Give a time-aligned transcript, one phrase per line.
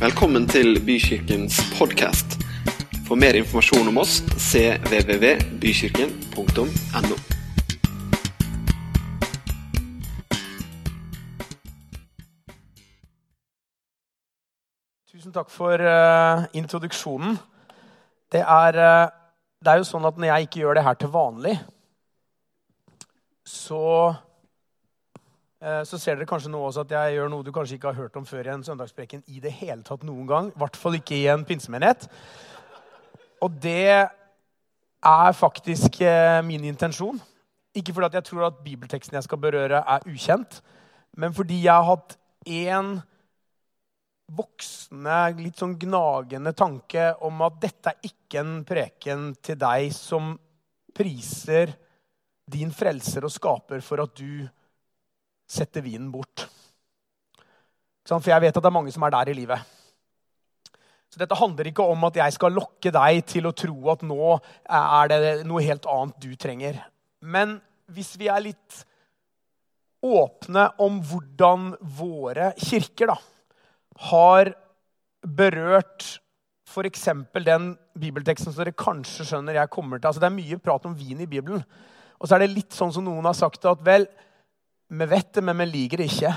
[0.00, 2.40] Velkommen til Bykirkens podkast.
[3.04, 7.16] For mer informasjon om oss cvvvbykirken.no.
[15.12, 17.36] Tusen takk for uh, introduksjonen.
[18.32, 19.12] Det er, uh,
[19.60, 21.60] det er jo sånn at når jeg ikke gjør det her til vanlig,
[23.44, 24.16] så
[25.60, 28.14] så ser dere kanskje nå også at jeg gjør noe du kanskje ikke har hørt
[28.16, 30.48] om før i en søndagspreken i det hele tatt noen gang.
[30.48, 32.06] I hvert fall ikke i en pinsemenighet.
[33.44, 37.20] Og det er faktisk eh, min intensjon.
[37.76, 40.62] Ikke fordi jeg tror at bibelteksten jeg skal berøre, er ukjent,
[41.16, 42.16] men fordi jeg har hatt
[42.48, 42.96] én
[44.30, 50.32] voksende, litt sånn gnagende tanke om at dette er ikke en preken til deg som
[50.94, 51.72] priser
[52.50, 54.46] din frelser og skaper for at du
[55.50, 56.46] setter vinen bort.
[58.06, 59.76] For jeg vet at det er mange som er der i livet.
[61.10, 64.36] Så dette handler ikke om at jeg skal lokke deg til å tro at nå
[64.70, 66.78] er det noe helt annet du trenger.
[67.20, 67.58] Men
[67.90, 68.84] hvis vi er litt
[70.06, 73.18] åpne om hvordan våre kirker da,
[74.10, 74.52] har
[75.20, 76.06] berørt
[76.70, 77.08] f.eks.
[77.44, 80.08] den bibelteksten som dere kanskje skjønner jeg kommer til.
[80.08, 81.64] Altså, det er mye prat om vin i Bibelen.
[82.20, 84.06] Og så er det litt sånn som noen har sagt at vel,
[84.90, 86.32] vi vet det, men vi liker det ikke.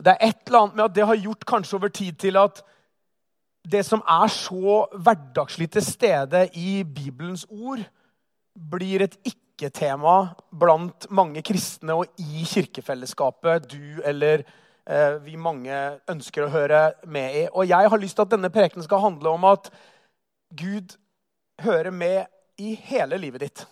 [0.00, 2.62] Det er et eller annet med at det har gjort kanskje over tid til at
[3.70, 7.82] det som er så hverdagslig til stede i Bibelens ord,
[8.56, 14.42] blir et ikke-tema blant mange kristne og i kirkefellesskapet du eller
[14.88, 15.76] eh, vi mange
[16.10, 17.44] ønsker å høre med i.
[17.52, 19.68] Og jeg har lyst til at denne prekenen skal handle om at
[20.56, 20.96] Gud
[21.60, 22.24] hører med
[22.58, 23.66] i hele livet ditt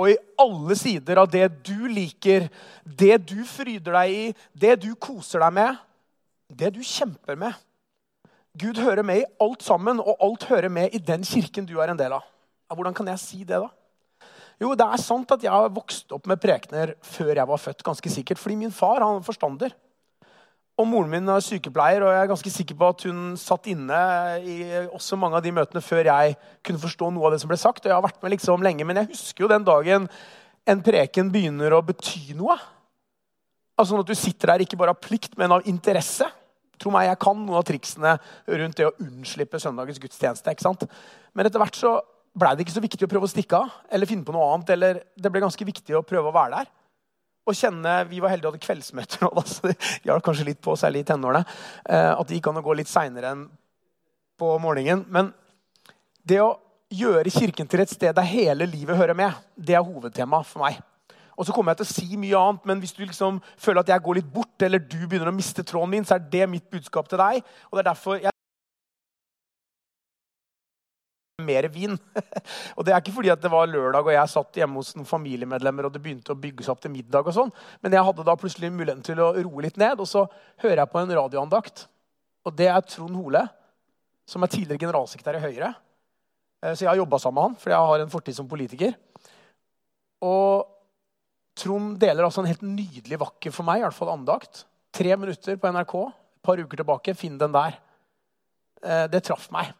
[0.00, 2.48] og i alle sider av det du liker,
[2.84, 4.22] det du fryder deg i,
[4.56, 5.82] det du koser deg med,
[6.48, 7.58] det du kjemper med.
[8.58, 11.92] Gud hører med i alt sammen, og alt hører med i den kirken du er
[11.92, 12.24] en del av.
[12.72, 13.68] Hvordan kan jeg si det, da?
[14.60, 17.84] Jo, det er sant at jeg har vokst opp med prekener før jeg var født.
[17.84, 19.72] ganske sikkert, Fordi min far han er forstander.
[20.80, 23.96] Og moren min er sykepleier, og jeg er ganske sikker på at hun satt inne
[24.48, 24.54] i
[24.86, 27.84] også mange av de møtene før jeg kunne forstå noe av det som ble sagt.
[27.84, 30.08] Og jeg har vært med liksom lenge, Men jeg husker jo den dagen
[30.64, 32.56] en preken begynner å bety noe.
[33.76, 36.24] Altså sånn at du sitter der ikke bare av plikt, men av interesse.
[36.80, 38.16] Tro meg, jeg kan noen av triksene
[38.48, 40.48] rundt det å unnslippe søndagens gudstjeneste.
[40.48, 40.88] ikke sant?
[41.36, 41.98] Men etter hvert så
[42.32, 44.72] blei det ikke så viktig å prøve å stikke av eller finne på noe annet.
[44.72, 46.76] eller Det ble ganske viktig å prøve å være der
[47.50, 50.76] å kjenne Vi var heldige og hadde kveldsmøter nå, så det hjalp kanskje litt på,
[50.78, 51.44] særlig i tenårene.
[51.84, 53.46] Eh, at det gikk an å gå litt seinere enn
[54.40, 55.04] på morgenen.
[55.12, 55.32] Men
[56.26, 56.54] det å
[56.90, 60.80] gjøre Kirken til et sted der hele livet hører med, det er hovedtema for meg.
[61.40, 63.92] Og så kommer jeg til å si mye annet, men hvis du liksom føler at
[63.94, 66.66] jeg går litt bort, eller du begynner å miste tråden min, så er det mitt
[66.72, 67.40] budskap til deg.
[67.70, 68.29] Og det er derfor jeg
[71.50, 71.98] mer vin.
[72.76, 75.88] og Det er ikke fordi det var lørdag og jeg satt hjemme hos noen familiemedlemmer
[75.88, 77.26] og det begynte å bygges opp til middag.
[77.26, 80.00] og sånn, Men jeg hadde da plutselig muligheten til å roe litt ned.
[80.00, 80.26] Og så
[80.62, 81.86] hører jeg på en radioandakt.
[82.46, 83.44] Og det er Trond Hole,
[84.28, 85.74] som er tidligere generalsekretær i Høyre.
[86.62, 88.94] Eh, så jeg har jobba sammen med han, fordi jeg har en fortid som politiker.
[90.24, 90.68] Og
[91.60, 94.64] Trond deler altså en helt nydelig, vakker for meg, i hvert fall andakt.
[94.96, 97.16] Tre minutter på NRK, et par uker tilbake.
[97.18, 97.76] Finn den der.
[98.80, 99.74] Eh, det traff meg.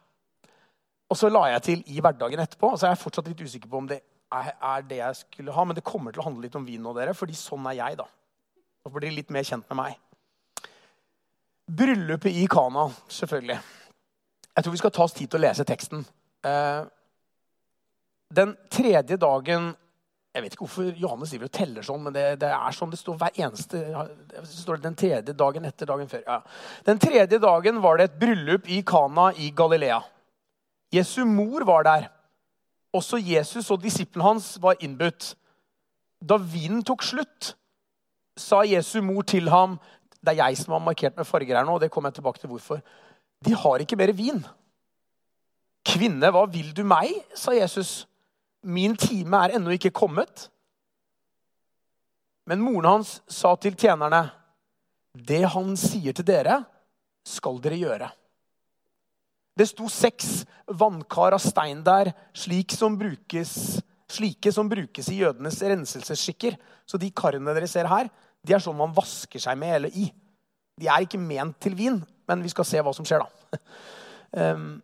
[1.11, 2.71] Og så la jeg til i hverdagen etterpå.
[2.71, 3.99] og så er jeg fortsatt litt usikker på om det
[4.31, 5.65] er, det jeg skulle ha.
[5.67, 7.99] Men det kommer til å handle litt om vin nå, dere, fordi sånn er jeg.
[7.99, 8.07] da.
[8.81, 9.99] Så blir dere litt mer kjent med meg.
[11.71, 13.59] Bryllupet i Kana, selvfølgelig.
[14.51, 16.01] Jeg tror vi skal ta oss tid til å lese teksten.
[16.47, 16.81] Eh,
[18.31, 19.73] den tredje dagen
[20.31, 23.01] Jeg vet ikke hvorfor Johannes driver og teller sånn, men det, det, er sånn det
[23.01, 23.81] står hver eneste
[24.31, 26.21] det står Den tredje dagen etter dagen før.
[26.23, 26.37] Ja.
[26.87, 29.99] Den tredje dagen var det et bryllup i Kana i Galilea.
[30.91, 32.09] Jesu mor var der.
[32.93, 35.33] Også Jesus og disiplene hans var innbudt.
[36.21, 37.55] Da vinen tok slutt,
[38.37, 39.79] sa Jesu mor til ham
[40.21, 42.39] Det er jeg som har markert med farger her nå, og det kommer jeg tilbake
[42.39, 42.81] til hvorfor.
[43.41, 44.43] De har ikke mer vin.
[45.81, 47.09] Kvinne, hva vil du meg?
[47.33, 48.05] sa Jesus.
[48.61, 50.51] Min time er ennå ikke kommet.
[52.45, 54.27] Men moren hans sa til tjenerne,
[55.17, 56.59] det han sier til dere,
[57.25, 58.11] skal dere gjøre.
[59.61, 63.51] Det sto seks vannkar av stein der, slik som brukes,
[64.09, 66.55] slike som brukes i jødenes renselsesskikker.
[66.89, 68.09] Så de karene dere ser her,
[68.41, 70.07] de er sånn man vasker seg med eller i.
[70.81, 73.61] De er ikke ment til vin, men vi skal se hva som skjer, da.
[74.31, 74.77] Ehm,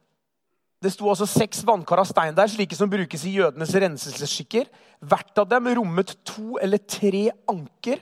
[0.83, 4.67] det sto altså seks vannkar av stein der, slike som brukes i jødenes renselsesskikker.
[5.07, 8.01] Hvert av dem rommet to eller tre anker.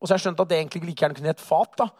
[0.00, 1.76] Og så har jeg skjønt at det egentlig like gjerne kunne hett fat.
[1.84, 1.90] da.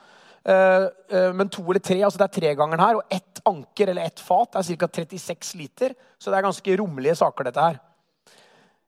[0.46, 0.84] Eh,
[1.18, 3.00] eh, men to eller tre, altså det er tregangeren her.
[3.00, 4.88] Og ett anker eller ett fat er ca.
[5.00, 5.96] 36 liter.
[6.18, 7.80] Så det er ganske rommelige saker, dette her.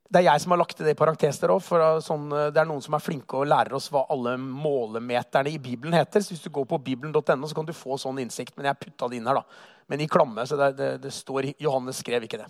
[0.09, 1.59] Det er jeg som har lagt det i parentes òg.
[1.65, 5.59] For sånn, det er noen som er flinke og lærer oss hva alle målemeterne i
[5.61, 6.25] Bibelen heter.
[6.25, 8.55] Så hvis du går på bibelen.no, så kan du få sånn innsikt.
[8.57, 9.77] Men jeg putta det inn her, da.
[9.89, 12.49] Men i klamme, så det, det, det står Johannes skrev ikke det.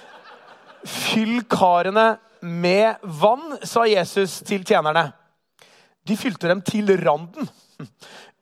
[1.10, 5.10] Fyll karene med vann, sa Jesus til tjenerne.
[6.08, 7.50] De fylte dem til randen.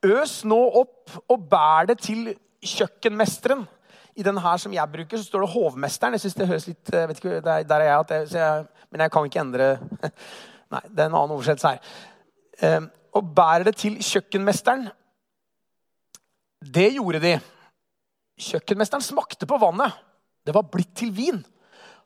[0.06, 2.30] Øs nå opp og bær det til
[2.62, 3.64] kjøkkenmesteren.
[4.18, 6.14] I den her som jeg bruker, så står det hovmesteren.
[6.16, 9.28] Jeg synes det høres litt, vet ikke, der, er jeg, jeg, jeg, Men jeg kan
[9.28, 9.68] ikke endre
[10.74, 11.92] Nei, det er en annen oversettelse her.
[12.66, 14.88] Ehm, og bærer det til kjøkkenmesteren.
[16.60, 17.30] Det gjorde de.
[18.50, 19.96] Kjøkkenmesteren smakte på vannet.
[20.44, 21.40] Det var blitt til vin.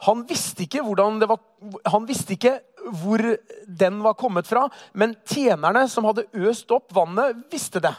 [0.02, 1.38] Han visste var,
[1.86, 2.56] han visste ikke
[3.02, 3.22] hvor
[3.66, 4.64] den var kommet fra,
[4.98, 7.94] men tjenerne som hadde øst opp vannet, visste det.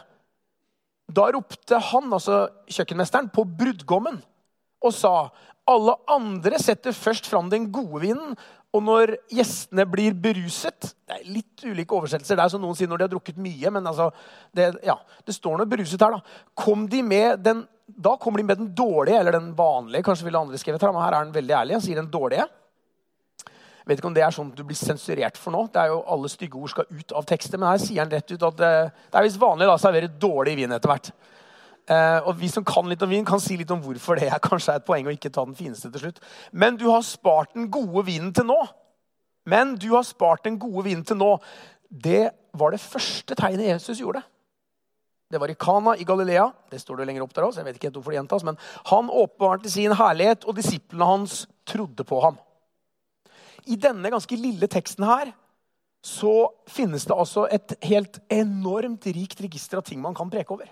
[1.08, 4.20] Da ropte han, altså kjøkkenmesteren, på brudgommen
[4.84, 5.14] og sa
[5.70, 8.34] alle andre setter først fram den gode vinen,
[8.74, 12.34] og når gjestene blir beruset Det er litt ulike oversettelser.
[12.34, 13.70] Det er som noen sier når de har drukket mye.
[13.70, 14.08] men altså,
[14.50, 16.16] det, ja, det står noe beruset her.
[16.16, 16.42] da.
[16.58, 20.02] Kom de med den da kommer de med den dårlige, eller den vanlige.
[20.02, 21.74] kanskje ville andre skrevet her, men her er den veldig ærlig.
[21.74, 22.46] Han sier den dårlige.
[23.44, 25.66] Jeg vet ikke om det er sånn du blir sensurert for nå.
[25.68, 27.60] Det er jo Alle stygge ord skal ut av tekster.
[27.60, 30.08] Men her sier han rett ut at det, eh, det er visst vanlig å servere
[30.08, 31.12] dårlig vin etter hvert.
[31.84, 34.42] Eh, og Vi som kan litt om vin, kan si litt om hvorfor det er
[34.42, 36.22] kanskje et poeng å ikke ta den fineste til slutt.
[36.52, 38.60] Men du har spart den gode vinen til nå.
[39.44, 41.34] Men du har spart den gode vinen til nå.
[41.88, 44.22] Det var det første tegnet Jesus gjorde.
[45.30, 46.46] Det var i Kana i Galilea.
[46.70, 48.58] Det står det lenger opp der også, jeg vet ikke hvorfor det gjentas, men
[48.90, 52.38] Han åpenbarte sin herlighet, og disiplene hans trodde på ham.
[53.66, 55.32] I denne ganske lille teksten her
[56.04, 60.68] så finnes det altså et helt enormt rikt register av ting man kan preke over.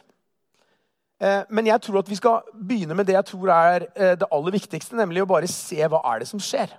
[1.23, 4.29] Eh, men jeg tror at vi skal begynne med det jeg tror er eh, det
[4.35, 6.73] aller viktigste, nemlig å bare se hva er det som skjer.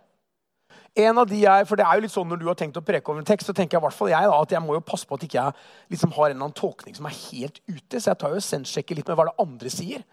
[0.94, 2.84] En av de jeg, for det er jo litt sånn Når du har tenkt å
[2.86, 4.75] preke over en tekst, så tenker jeg i hvert fall jeg da, at jeg må
[4.75, 5.56] jo passe på at ikke jeg
[5.95, 7.98] liksom har en eller annen tolkning som er helt ute.
[7.98, 10.04] Så jeg tar jo sendsjekker litt med hva det andre sier.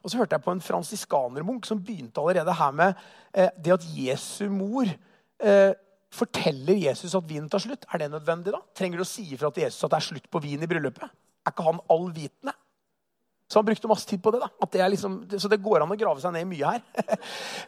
[0.00, 3.02] Og så hørte jeg på en fransiskanermunk som begynte allerede her med
[3.34, 5.72] eh, det at Jesu mor eh,
[6.14, 7.84] forteller Jesus at vinen tar slutt.
[7.92, 8.62] Er det nødvendig, da?
[8.76, 11.04] Trenger du å si ifra til Jesus at det er slutt på vin i bryllupet?
[11.44, 12.56] Er ikke han allvitende?
[13.50, 14.38] Så han brukte masse tid på det.
[14.38, 14.66] da.
[14.70, 16.84] Det liksom, så det går an å grave seg ned i mye her.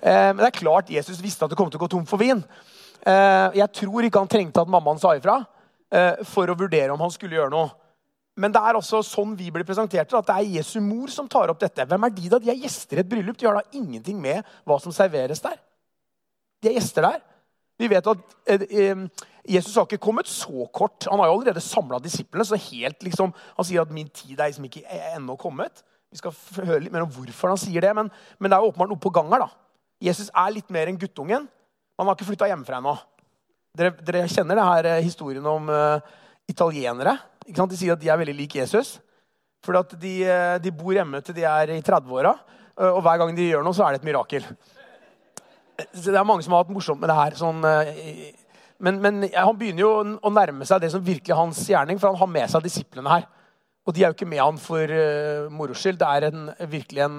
[0.02, 2.19] Eh, men det er klart Jesus visste at det kom til å gå tom for
[2.19, 2.40] vin.
[3.06, 5.37] Eh, jeg tror ikke han trengte at mammaen sa ifra
[5.94, 7.70] eh, for å vurdere om han skulle gjøre noe.
[8.43, 11.52] Men det er også sånn vi blir presentert at det er Jesu mor som tar
[11.52, 11.87] opp dette.
[11.87, 12.40] Hvem er de da?
[12.43, 13.38] De er gjester i et bryllup.
[13.38, 15.61] De har da ingenting med hva som serveres der.
[16.62, 17.23] De er gjester der.
[17.78, 18.38] Vi vet at
[19.48, 21.08] Jesus har ikke kommet så kort.
[21.10, 22.44] Han har jo allerede samla disiplene.
[22.46, 24.86] så helt liksom, Han sier at 'min tid er liksom ikke
[25.16, 25.82] ennå kommet'.
[26.10, 26.32] Vi skal
[26.64, 29.10] høre litt mer om hvorfor han sier det, men, men det er åpenbart noe på
[29.10, 29.38] gang her.
[29.38, 29.48] da.
[30.00, 31.48] Jesus er litt mer enn guttungen.
[31.98, 32.96] Han har ikke flytta hjemmefra ennå.
[33.74, 35.98] Dere, dere, kjenner det her eh, historien om uh,
[36.46, 37.16] italienere.
[37.46, 39.00] De sier at de er veldig lik Jesus.
[39.64, 40.12] For de,
[40.60, 42.34] de, bor hjemme til de er i 30-åra,
[42.76, 44.42] og hver gang de gjør noe, så er det et mirakel.
[45.94, 47.36] Så det er mange som har hatt morsomt med det her.
[47.38, 48.41] Sånn, uh,
[48.82, 52.11] men, men han begynner jo å nærme seg det som virkelig er hans gjerning, for
[52.11, 53.29] han har med seg disiplene her.
[53.87, 55.99] Og de er jo ikke med han for uh, moro skyld.
[56.00, 57.18] Det er en, virkelig en,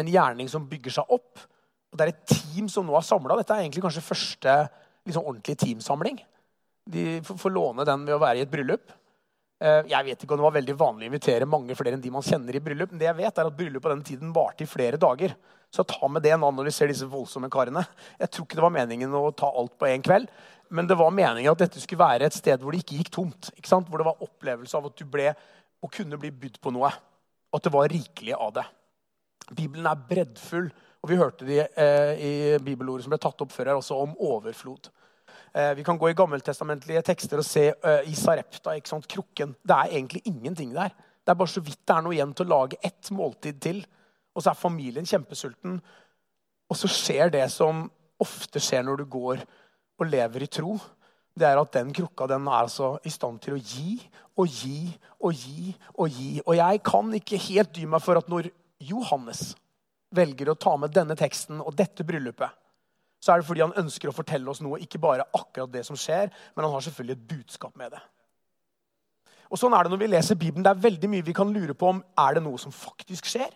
[0.00, 1.44] en, gjerning som bygger seg opp.
[1.92, 3.38] Og det er et team som nå er samla.
[3.40, 4.58] Dette er egentlig kanskje første
[5.06, 6.20] liksom, ordentlige teamsamling.
[6.84, 8.92] De får låne den ved å være i et bryllup.
[9.64, 12.12] Uh, jeg vet ikke om det var veldig vanlig å invitere mange flere enn de
[12.12, 12.92] man kjenner i bryllup.
[12.92, 15.36] Men det jeg vet er at bryllup på den tiden varte i flere dager.
[15.72, 17.86] Så ta med det nå når du ser disse voldsomme karene.
[18.20, 20.28] Jeg tror ikke det var meningen å ta alt på én kveld.
[20.74, 23.52] Men det var meningen at dette skulle være et sted hvor det ikke gikk tomt.
[23.54, 23.86] Ikke sant?
[23.90, 25.28] Hvor det var opplevelse av at du ble,
[25.84, 26.90] og kunne bli bydd på noe.
[27.52, 28.64] Og at det var rikelig av det.
[29.52, 30.68] Bibelen er breddfull.
[31.04, 34.14] Og vi hørte det eh, i bibelordet som ble tatt opp før her, også om
[34.24, 34.88] overflod.
[35.52, 39.08] Eh, vi kan gå i gammeltestamentlige tekster og se eh, i Sarepta, ikke sant?
[39.12, 39.52] krukken.
[39.60, 40.94] Det er egentlig ingenting der.
[40.96, 43.84] Det er bare så vidt det er noe igjen til å lage ett måltid til.
[44.32, 45.76] Og så er familien kjempesulten.
[46.72, 47.84] Og så skjer det som
[48.24, 49.44] ofte skjer når du går
[50.00, 50.76] og lever i tro.
[51.34, 53.98] Det er at den krukka den er altså i stand til å gi
[54.38, 54.78] og gi
[55.24, 56.30] og gi og gi.
[56.44, 58.50] Og jeg kan ikke helt dy meg for at når
[58.84, 59.52] Johannes
[60.14, 62.50] velger å ta med denne teksten og dette bryllupet,
[63.24, 65.96] så er det fordi han ønsker å fortelle oss noe, ikke bare akkurat det som
[65.96, 68.02] skjer, men han har selvfølgelig et budskap med det.
[69.48, 70.64] Og sånn er det når vi leser Bibelen.
[70.66, 73.52] Det er veldig mye vi kan lure på om er det noe som faktisk skjer.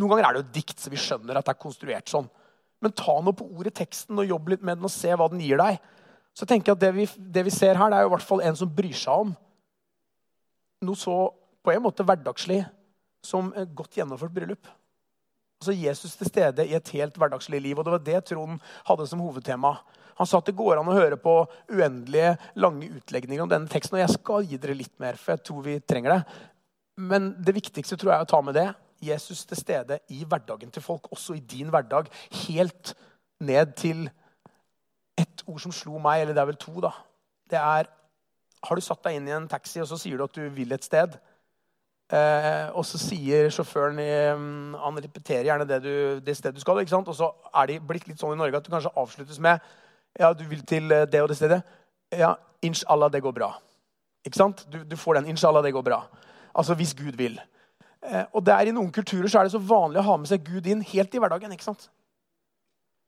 [0.00, 2.26] Noen ganger er det jo dikt, så vi skjønner at det er konstruert sånn.
[2.84, 5.42] Men ta nå på ordet teksten og jobb litt med den og se hva den
[5.42, 5.80] gir deg.
[6.36, 8.28] Så tenker jeg at det vi, det vi ser her, det er jo i hvert
[8.28, 9.34] fall en som bryr seg om
[10.84, 11.16] noe så
[11.64, 12.60] på en måte hverdagslig
[13.24, 14.68] som et godt gjennomført bryllup.
[15.62, 17.78] Altså Jesus til stede i et helt hverdagslig liv.
[17.78, 19.78] Og det var det Trond hadde som hovedtema.
[20.18, 21.38] Han sa at det går an å høre på
[21.72, 23.96] uendelige, lange utlegninger om denne teksten.
[23.96, 26.42] Og jeg skal gi dere litt mer, for jeg tror vi trenger det.
[27.00, 28.68] Men det viktigste tror jeg er å ta med det.
[29.02, 32.10] Jesus til stede i hverdagen til folk, også i din hverdag.
[32.46, 32.94] Helt
[33.40, 34.08] ned til
[35.18, 36.94] ett ord som slo meg, eller det er vel to, da.
[37.50, 37.92] Det er
[38.64, 40.72] Har du satt deg inn i en taxi, og så sier du at du vil
[40.72, 41.18] et sted?
[42.12, 43.96] Eh, og så sier sjåføren
[44.36, 46.80] um, Han repeterer gjerne det, du, det stedet du skal.
[46.80, 47.08] ikke sant?
[47.08, 49.60] Og så er de blitt litt sånn i Norge at du kanskje avsluttes med
[50.20, 51.60] ja, du vil til eh, det og det stedet.
[52.12, 53.50] Ja, inshallah, det går bra.
[54.24, 54.66] Ikke sant?
[54.72, 55.32] Du, du får den.
[55.32, 56.04] Inshallah, det går bra.
[56.54, 57.40] Altså hvis Gud vil.
[58.04, 60.44] Eh, og der I noen kulturer så er det så vanlig å ha med seg
[60.46, 61.52] Gud inn helt i hverdagen.
[61.52, 61.88] ikke sant?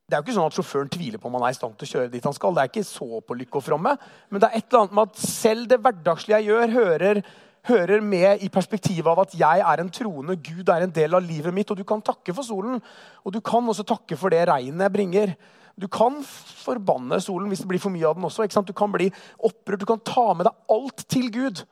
[0.06, 1.88] Det er jo ikke sånn at sjåføren tviler på om han er i stand til
[1.88, 2.54] å kjøre dit han skal.
[2.54, 3.96] Det er ikke så på lykke og fromme.
[4.30, 7.22] Men det er et eller annet med at selv det hverdagslige jeg gjør, hører
[7.66, 10.38] hører med i perspektivet av at jeg er en troende.
[10.38, 11.70] Gud er en del av livet mitt.
[11.70, 12.80] Og du kan takke for solen.
[13.24, 15.34] Og du kan også takke for det regnet bringer.
[15.76, 18.46] Du kan forbanne solen hvis det blir for mye av den også.
[18.62, 19.82] Du kan bli opprørt.
[19.82, 21.64] Du kan ta med deg alt til Gud.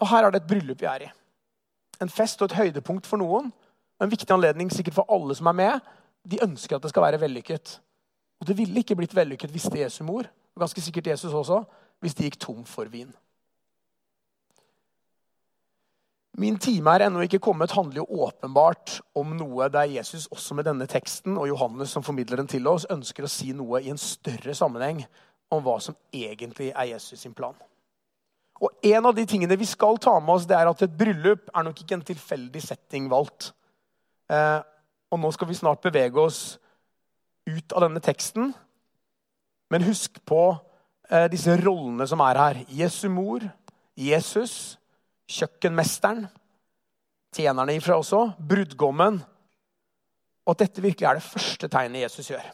[0.00, 1.14] Og her er det et bryllup vi er i.
[2.02, 3.52] En fest og et høydepunkt for noen.
[3.98, 5.92] og En viktig anledning sikkert for alle som er med.
[6.26, 7.80] De ønsker at det skal være vellykket.
[8.40, 11.62] Og det ville ikke blitt vellykket hvis det Jesu mor, og ganske sikkert Jesus også,
[12.00, 13.14] hvis de gikk tom for vin.
[16.36, 20.66] Min time er ennå ikke kommet handler jo åpenbart om noe der Jesus også med
[20.68, 24.00] denne teksten og Johannes som formidler den til oss, ønsker å si noe i en
[24.00, 25.00] større sammenheng
[25.48, 27.56] om hva som egentlig er Jesus sin plan.
[28.62, 31.50] Og En av de tingene vi skal ta med oss, det er at et bryllup
[31.52, 33.50] er nok ikke en tilfeldig setting valgt.
[34.32, 34.60] Eh,
[35.12, 36.56] og Nå skal vi snart bevege oss
[37.46, 38.54] ut av denne teksten.
[39.70, 40.40] Men husk på
[41.10, 42.62] eh, disse rollene som er her.
[42.72, 43.44] Jesu mor,
[43.96, 44.76] Jesus,
[45.30, 46.26] kjøkkenmesteren,
[47.36, 49.20] tjenerne ifra også, brudgommen,
[50.46, 52.44] og at dette virkelig er det første tegnet Jesus gjør.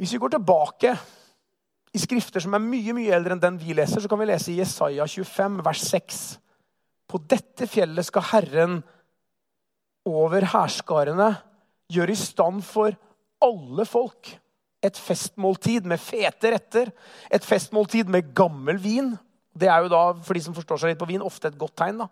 [0.00, 0.94] Hvis vi går tilbake
[1.90, 4.52] i skrifter som er mye mye eldre enn den vi leser, så kan vi lese
[4.52, 6.20] i Jesaja 25, vers 6.
[7.10, 8.76] På dette fjellet skal Herren
[10.08, 11.32] over hærskarene
[11.90, 12.94] gjøre i stand for
[13.42, 14.30] alle folk
[14.80, 16.92] et festmåltid med fete retter,
[17.28, 19.10] et festmåltid med gammel vin
[19.56, 21.76] det er jo da, for de som forstår seg litt på vin, ofte et godt
[21.82, 22.04] tegn.
[22.04, 22.08] da.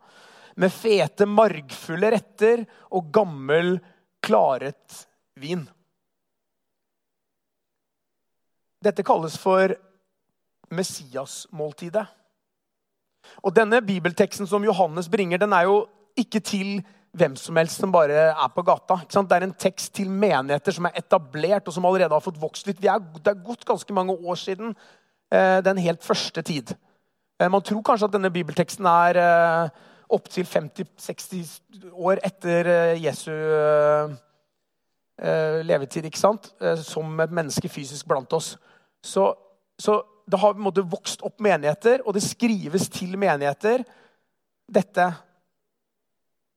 [0.58, 3.76] Med fete, margfulle retter og gammel,
[4.24, 5.04] klaret
[5.38, 5.62] vin.
[8.84, 9.74] Dette kalles for
[10.74, 12.06] Messias-måltidet.
[13.42, 15.82] Og denne bibelteksten som Johannes bringer, den er jo
[16.18, 16.78] ikke til
[17.18, 19.00] hvem som helst som bare er på gata.
[19.08, 22.68] Det er en tekst til menigheter som er etablert og som allerede har fått vokst
[22.68, 22.82] litt.
[22.84, 24.74] Er, det er gått ganske mange år siden
[25.32, 26.74] eh, den helt første tid.
[27.40, 33.32] Eh, man tror kanskje at denne bibelteksten er eh, opptil 50-60 år etter eh, Jesu
[35.18, 36.52] levetid, ikke sant?
[36.86, 38.52] som et menneske fysisk blant oss.
[39.02, 39.24] Så,
[39.78, 39.96] så
[40.30, 43.82] det har på vokst opp menigheter, og det skrives til menigheter,
[44.68, 45.06] dette.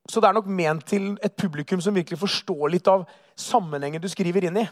[0.10, 3.06] Så det er nok ment til et publikum som virkelig forstår litt av
[3.40, 4.66] sammenhengen du skriver inn i.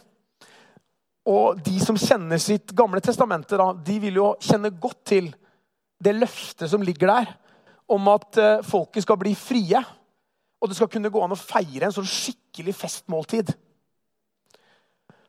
[1.30, 5.30] Og de som kjenner sitt gamle testamente, da, de vil jo kjenne godt til
[6.00, 7.32] det løftet som ligger der
[7.90, 9.80] om at eh, folket skal bli frie.
[10.60, 13.54] Og det skal kunne gå an å feire en sånn skikkelig festmåltid.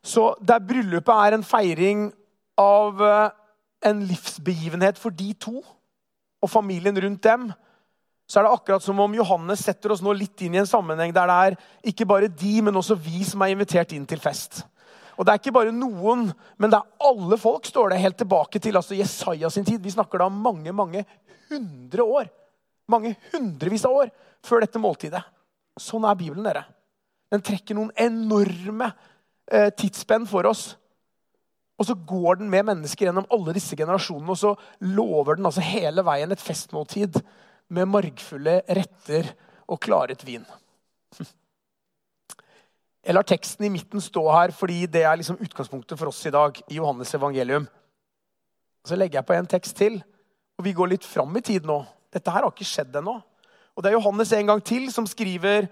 [0.01, 2.07] Så der bryllupet er en feiring
[2.59, 3.29] av eh,
[3.89, 5.61] en livsbegivenhet for de to
[6.41, 7.51] og familien rundt dem,
[8.25, 11.11] så er det akkurat som om Johannes setter oss nå litt inn i en sammenheng
[11.13, 11.57] der det er
[11.91, 14.61] ikke bare de, men også vi som er invitert inn til fest.
[15.19, 18.61] Og det er ikke bare noen, men det er alle folk, står det helt tilbake
[18.63, 19.83] til altså Jesaja sin tid.
[19.83, 21.03] Vi snakker da mange, mange
[21.51, 22.31] hundre år.
[22.89, 24.13] Mange hundrevis av år
[24.47, 25.21] før dette måltidet.
[25.79, 26.63] Sånn er Bibelen, dere.
[27.31, 28.89] Den trekker noen enorme
[29.51, 30.75] tidsspenn for oss.
[31.81, 34.51] Og så går den med mennesker gjennom alle disse generasjonene, og så
[34.85, 37.17] lover den altså hele veien et festmåltid
[37.73, 39.31] med margfulle retter
[39.65, 40.45] og klaret vin.
[43.01, 46.33] Jeg lar teksten i midten stå her fordi det er liksom utgangspunktet for oss i
[46.35, 46.59] dag.
[46.69, 47.65] i Johannes evangelium.
[48.85, 50.03] Så legger jeg på en tekst til,
[50.57, 51.79] og vi går litt fram i tid nå.
[52.13, 53.15] Dette her har ikke skjedd ennå.
[53.73, 55.65] Og det er Johannes en gang til som skriver,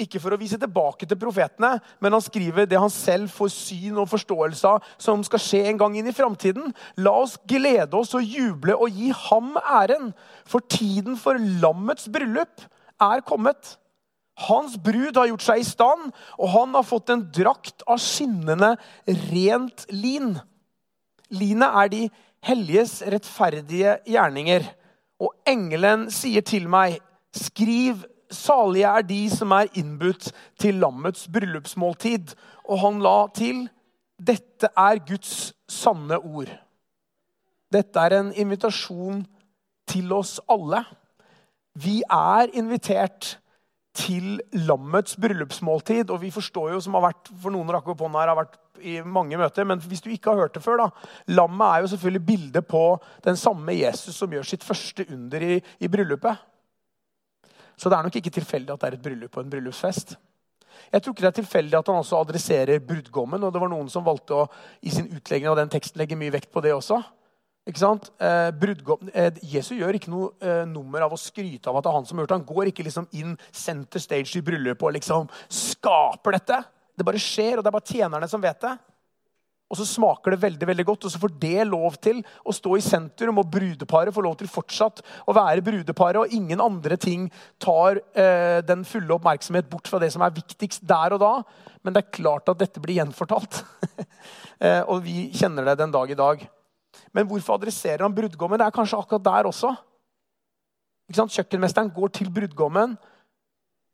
[0.00, 4.00] ikke for å vise tilbake til profetene, men han skriver det han selv får syn
[4.02, 6.72] og forståelse av som skal skje en gang inn i framtiden.
[6.98, 10.10] La oss glede oss og juble og gi ham æren,
[10.50, 12.66] for tiden for lammets bryllup
[13.02, 13.76] er kommet.
[14.48, 16.10] Hans brud har gjort seg i stand,
[16.42, 18.74] og han har fått en drakt av skinnende,
[19.30, 20.34] rent lin.
[21.34, 22.02] Linet er de
[22.44, 24.66] helliges rettferdige gjerninger.
[25.22, 26.98] Og engelen sier til meg,
[27.34, 32.34] skriv, salige er de som er innbudt til lammets bryllupsmåltid.
[32.68, 33.66] Og han la til,
[34.18, 36.50] dette er Guds sanne ord.
[37.74, 39.24] Dette er en invitasjon
[39.90, 40.84] til oss alle.
[41.74, 43.34] Vi er invitert
[43.94, 46.10] til lammets bryllupsmåltid.
[46.10, 48.60] Og vi forstår jo, som har vært for noen rakk opp hånda her, har vært
[48.84, 50.88] i mange møter, men hvis du ikke har hørt det før, da,
[51.36, 52.82] lammet er jo selvfølgelig bildet på
[53.24, 56.42] den samme Jesus som gjør sitt første under i, i bryllupet.
[57.76, 60.14] Så det er nok ikke tilfeldig at det er et bryllup og en bryllupsfest.
[60.92, 63.42] Jeg tror ikke det er tilfeldig at han også adresserer brudgommen.
[63.42, 64.46] og det var Noen som valgte å
[64.82, 67.00] i sin utlegging av den teksten legge mye vekt på det også.
[67.64, 68.10] Ikke sant?
[68.20, 68.50] Eh,
[69.14, 72.08] eh, Jesus gjør ikke noe eh, nummer av å skryte av at det er han
[72.08, 72.40] som har gjort det.
[72.42, 76.60] Han går ikke liksom inn center stage i bryllupet og liksom skaper dette.
[76.94, 78.74] Det bare skjer, og det er bare tjenerne som vet det.
[79.74, 82.76] Og så smaker det veldig veldig godt, og så får det lov til å stå
[82.78, 83.40] i sentrum.
[83.42, 87.26] Og brudeparet får lov til fortsatt å være brudeparet, og ingen andre ting
[87.58, 91.32] tar eh, den fulle oppmerksomhet bort fra det som er viktigst der og da.
[91.82, 93.64] Men det er klart at dette blir gjenfortalt.
[94.64, 96.46] eh, og vi kjenner det den dag i dag.
[97.14, 98.62] Men hvorfor adresserer han brudgommen?
[98.62, 99.74] Det er kanskje akkurat der også.
[101.10, 102.94] Kjøkkenmesteren går til brudgommen,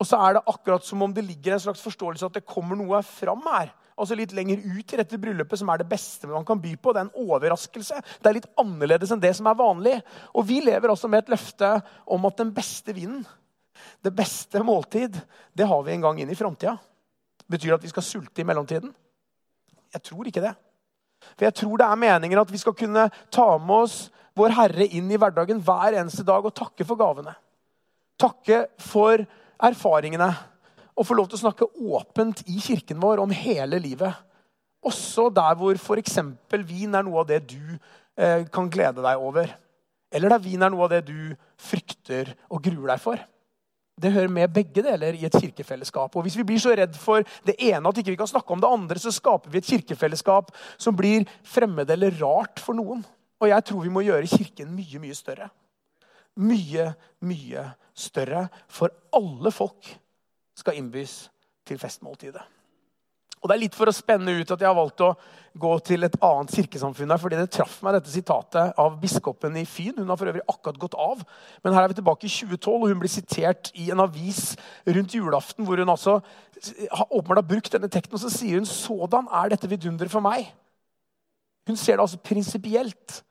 [0.00, 2.78] og så er det akkurat som om det ligger en slags forståelse at det kommer
[2.78, 3.75] noe fram her.
[4.00, 6.95] Altså litt lenger ut i dette bryllupet, som er det beste man kan by på.
[6.97, 7.99] Det er en overraskelse.
[8.16, 9.99] Det er litt annerledes enn det som er vanlig.
[10.33, 11.75] Og vi lever altså med et løfte
[12.09, 13.26] om at den beste vinen,
[14.00, 15.19] det beste måltid,
[15.52, 16.78] det har vi en gang inn i framtida.
[17.45, 18.95] Betyr det at vi skal sulte i mellomtiden?
[19.92, 20.54] Jeg tror ikke det.
[21.35, 23.99] For jeg tror det er meningen at vi skal kunne ta med oss
[24.38, 27.35] vår Herre inn i hverdagen hver eneste dag og takke for gavene.
[28.21, 29.26] Takke for
[29.62, 30.31] erfaringene.
[30.99, 34.12] Og få lov til å snakke åpent i kirken vår om hele livet.
[34.85, 36.19] Også der hvor f.eks.
[36.67, 37.61] vin er noe av det du
[38.17, 39.52] eh, kan glede deg over.
[40.11, 43.21] Eller der vin er noe av det du frykter og gruer deg for.
[44.00, 46.14] Det hører med begge deler i et kirkefellesskap.
[46.16, 48.62] Og Hvis vi blir så redd for det ene at ikke vi kan snakke om
[48.62, 53.05] det andre, så skaper vi et kirkefellesskap som blir fremmed eller rart for noen.
[53.40, 55.51] Og jeg tror vi må gjøre Kirken mye, mye større.
[56.37, 56.93] Mye,
[57.27, 58.47] mye større.
[58.69, 59.90] For alle folk
[60.57, 61.25] skal innbys
[61.66, 62.43] til festmåltidet.
[63.40, 65.14] Og Det er litt for å spenne ut at jeg har valgt å
[65.61, 67.19] gå til et annet kirkesamfunn.
[67.19, 69.97] fordi Det traff meg, dette sitatet av biskopen i Fyn.
[69.97, 71.25] Hun har for øvrig akkurat gått av.
[71.64, 75.14] Men her er vi tilbake i 2012, og hun blir sitert i en avis rundt
[75.14, 75.64] julaften.
[75.64, 76.21] hvor hun altså
[77.11, 80.53] åpenbart har brukt denne tekten, og så sier hun sådan er dette vidunderet for meg.
[81.66, 83.25] Hun ser det altså prinsipielt.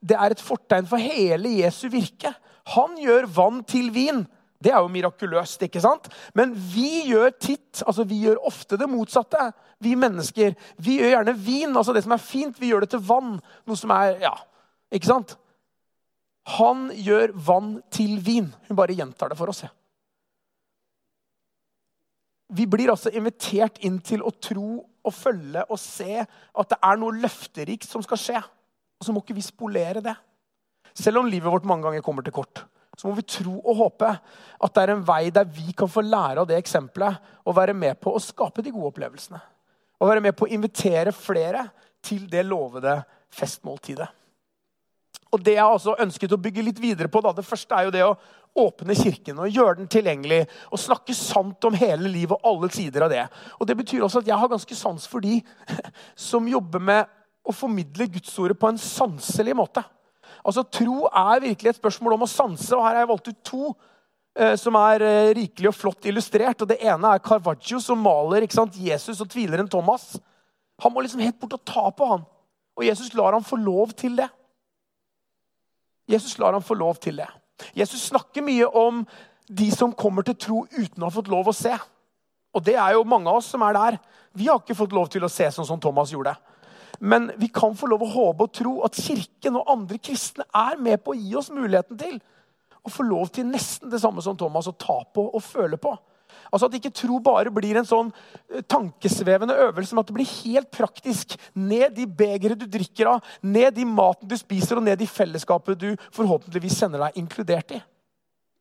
[0.00, 2.32] Det er et fortegn for hele Jesu virke.
[2.74, 4.24] Han gjør vann til vin.
[4.58, 6.08] Det er jo mirakuløst, ikke sant?
[6.34, 9.50] Men vi gjør titt, altså vi gjør ofte det motsatte.
[9.82, 10.56] Vi mennesker.
[10.82, 13.36] Vi gjør gjerne vin, altså det som er fint, vi gjør det til vann.
[13.66, 14.34] Noe som er Ja,
[14.94, 15.36] ikke sant?
[16.58, 18.48] Han gjør vann til vin.
[18.66, 19.62] Hun bare gjentar det for oss.
[19.66, 19.72] Ja.
[22.48, 27.00] Vi blir altså invitert inn til å tro og følge og se at det er
[27.00, 28.40] noe løfterikt som skal skje.
[28.98, 30.16] Og så må ikke vi spolere det.
[30.98, 32.64] Selv om livet vårt mange ganger kommer til kort
[32.98, 36.02] så må vi tro og håpe at det er en vei der vi kan få
[36.02, 39.38] lære av det eksempelet og være med på å skape de gode opplevelsene.
[39.98, 41.68] Og være med på å invitere flere
[42.02, 42.96] til det lovede
[43.34, 44.08] festmåltidet.
[45.30, 47.94] Og Det jeg også ønsket å bygge litt videre på, da, det første er jo
[47.94, 48.16] det å
[48.58, 50.40] åpne kirken og gjøre den tilgjengelig.
[50.72, 53.26] Og snakke sant om hele livet og alle sider av det.
[53.60, 55.38] Og Det betyr også at jeg har ganske sans for de
[56.28, 57.17] som jobber med
[57.48, 59.82] å formidle Gudsordet på en sanselig måte.
[60.44, 63.44] Altså, Tro er virkelig et spørsmål om å sanse, og her har jeg valgt ut
[63.46, 63.62] to
[64.38, 66.62] eh, som er eh, rikelig og flott illustrert.
[66.62, 70.14] Og Det ene er Carvaggio, som maler sant, Jesus og tvileren Thomas.
[70.84, 72.26] Han må liksom helt bort og ta på han.
[72.78, 74.28] Og Jesus lar ham få lov til det.
[76.08, 77.28] Jesus lar ham få lov til det.
[77.74, 79.02] Jesus snakker mye om
[79.48, 81.74] de som kommer til tro uten å ha fått lov å se.
[82.54, 83.98] Og det er jo mange av oss som er der.
[84.36, 86.36] Vi har ikke fått lov til å se sånn som Thomas gjorde.
[86.98, 90.80] Men vi kan få lov å håpe og tro at Kirken og andre kristne er
[90.82, 92.18] med på å gi oss muligheten til
[92.82, 95.94] å få lov til nesten det samme som Thomas å ta på og føle på.
[96.48, 98.10] Altså At ikke tro bare blir en sånn
[98.48, 101.36] eh, tankesvevende øvelse, men at det blir helt praktisk.
[101.54, 105.80] Ned i begeret du drikker av, ned i maten du spiser, og ned i fellesskapet
[105.80, 107.82] du forhåpentligvis sender deg inkludert i.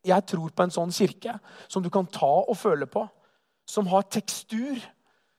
[0.08, 3.06] Jeg tror på en sånn kirke som du kan ta og føle på.
[3.68, 4.80] Som har tekstur,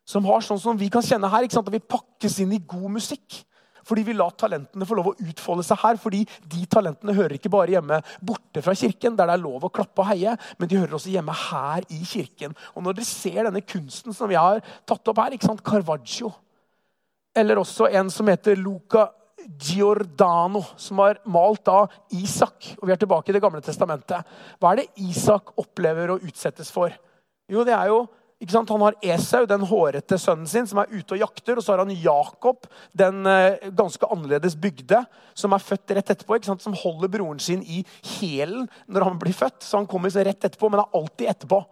[0.08, 3.42] som har sånn som vi kan kjenne her, at vi pakkes inn i god musikk.
[3.88, 5.98] Fordi vi lar talentene få lov å utfolde seg her.
[6.00, 9.72] Fordi de talentene hører ikke bare hjemme borte fra kirken, der det er lov å
[9.72, 12.56] klappe og heie, men de hører også hjemme her i kirken.
[12.74, 15.64] Og når dere ser denne kunsten som vi har tatt opp her, ikke sant?
[15.64, 16.32] Carvaggio,
[17.38, 19.08] eller også en som heter Luca
[19.48, 21.78] Giordano, som har malt da
[22.18, 22.74] Isak.
[22.80, 24.26] Og vi er tilbake i Det gamle testamentet.
[24.60, 26.92] Hva er det Isak opplever og utsettes for?
[27.48, 28.02] Jo, det er jo
[28.38, 28.70] ikke sant?
[28.70, 31.58] Han har Esau, den hårete sønnen sin, som er ute og jakter.
[31.58, 35.00] Og så har han Jakob, den eh, ganske annerledes bygde,
[35.34, 36.36] som er født rett etterpå.
[36.38, 36.62] ikke sant?
[36.62, 37.82] Som holder broren sin i
[38.18, 39.58] hælen når han blir født.
[39.66, 41.64] Så han kommer rett etterpå, men er alltid etterpå.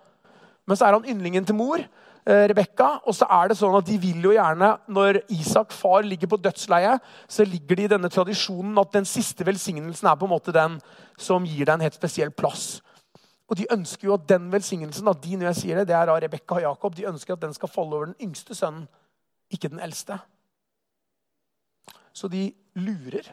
[0.66, 2.88] Men så er han yndlingen til mor, eh, Rebekka.
[3.07, 6.40] Og så er det sånn at de vil jo gjerne, når Isak, far, ligger på
[6.42, 6.98] dødsleiet,
[7.31, 10.81] så ligger de i denne tradisjonen at den siste velsignelsen er på en måte den
[11.14, 12.81] som gir deg en helt spesiell plass.
[13.47, 16.11] Og de ønsker jo at den velsignelsen at de når jeg sier det, det er
[16.11, 18.89] av Rebekka og Jakob, de ønsker at den skal falle over den yngste sønnen,
[19.51, 20.19] ikke den eldste.
[22.17, 23.29] Så de lurer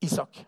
[0.00, 0.44] Isak.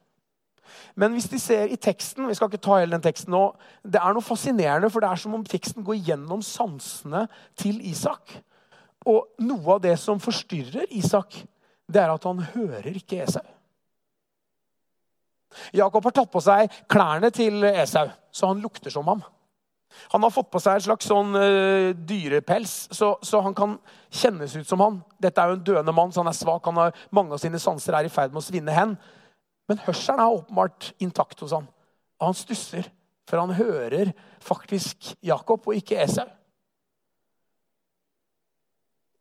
[0.95, 3.43] Men hvis de ser i teksten Vi skal ikke ta hele den teksten nå.
[3.83, 7.25] Det er noe fascinerende, for det er som om teksten går gjennom sansene
[7.59, 8.37] til Isak.
[9.11, 11.40] Og noe av det som forstyrrer Isak,
[11.90, 13.45] det er at han hører ikke Esau.
[15.76, 19.22] Jakob har tatt på seg klærne til Esau, så han lukter som ham.
[20.12, 23.74] Han har fått på seg en slags sånn uh, dyrepels, så, så, han kan
[24.14, 25.00] kjennes ut som han.
[25.18, 26.66] Dette er jo en døende mann, så han er svak.
[26.70, 28.94] Han har, mange av sine sanser er i ferd med å svinne hen.
[29.70, 31.66] Men hørselen er åpenbart intakt hos ham.
[32.20, 32.86] Og han stusser,
[33.26, 36.28] for han hører faktisk Jakob og ikke Esau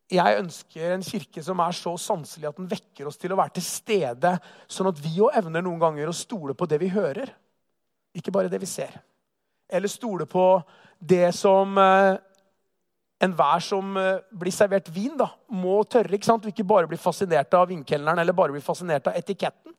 [0.09, 3.59] jeg ønsker en kirke som er så sanselig at den vekker oss til å være
[3.59, 4.31] til stede,
[4.65, 7.29] sånn at vi òg evner noen ganger å stole på det vi hører,
[8.17, 8.95] ikke bare det vi ser.
[9.69, 10.45] Eller stole på
[10.97, 12.15] det som eh,
[13.21, 16.15] enhver som eh, blir servert vin, da, må tørre.
[16.15, 16.45] ikke sant?
[16.45, 19.75] Og ikke bare bli fascinert av vinkelneren eller bare bli fascinert av etiketten.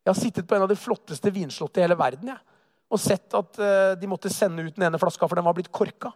[0.00, 2.42] Jeg har sittet på en av de flotteste vinslottene i hele verden jeg,
[2.90, 5.70] og sett at eh, de måtte sende ut den ene flaska, for den var blitt
[5.70, 6.10] korka.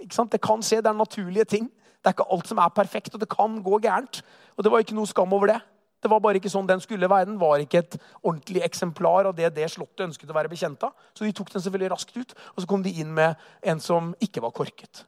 [0.00, 1.68] Det kan skje, det er naturlige ting.
[2.00, 4.22] Det er ikke alt som er perfekt, og det kan gå gærent.
[4.56, 5.60] Og det var ikke noe skam over det.
[6.00, 7.28] Det var bare ikke sånn den skulle være.
[7.28, 10.94] Den var ikke et ordentlig eksemplar av det det slottet ønsket å være bekjent av.
[11.12, 14.14] Så de tok den selvfølgelig raskt ut, og så kom de inn med en som
[14.24, 15.04] ikke var korket.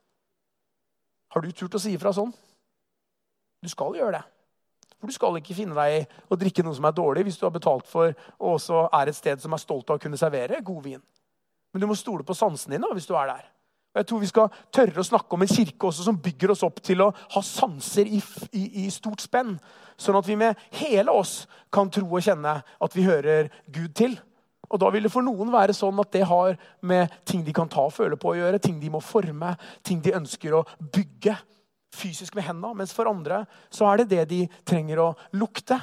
[1.32, 2.32] Har du turt å si ifra sånn?
[3.62, 4.24] Du skal gjøre det.
[5.00, 7.46] For du skal ikke finne deg i å drikke noe som er dårlig, hvis du
[7.46, 10.60] har betalt for og også er et sted som er stolt av å kunne servere
[10.62, 11.00] god vin.
[11.72, 13.48] Men du må stole på sansene dine hvis du er der.
[13.92, 16.64] Og jeg tror Vi skal tørre å snakke om en kirke også som bygger oss
[16.66, 18.20] opp til å ha sanser i,
[18.52, 19.54] i, i, stort spenn.
[20.00, 24.16] Sånn at vi med hele oss kan tro og kjenne at vi hører Gud til.
[24.72, 27.68] Og Da vil det for noen være sånn at det har med ting de kan
[27.68, 29.52] ta og føle på å gjøre, ting de må forme,
[29.84, 31.36] ting de ønsker å bygge
[31.92, 32.78] fysisk med hendene.
[32.80, 35.76] Mens for andre så er det det de trenger å lukte.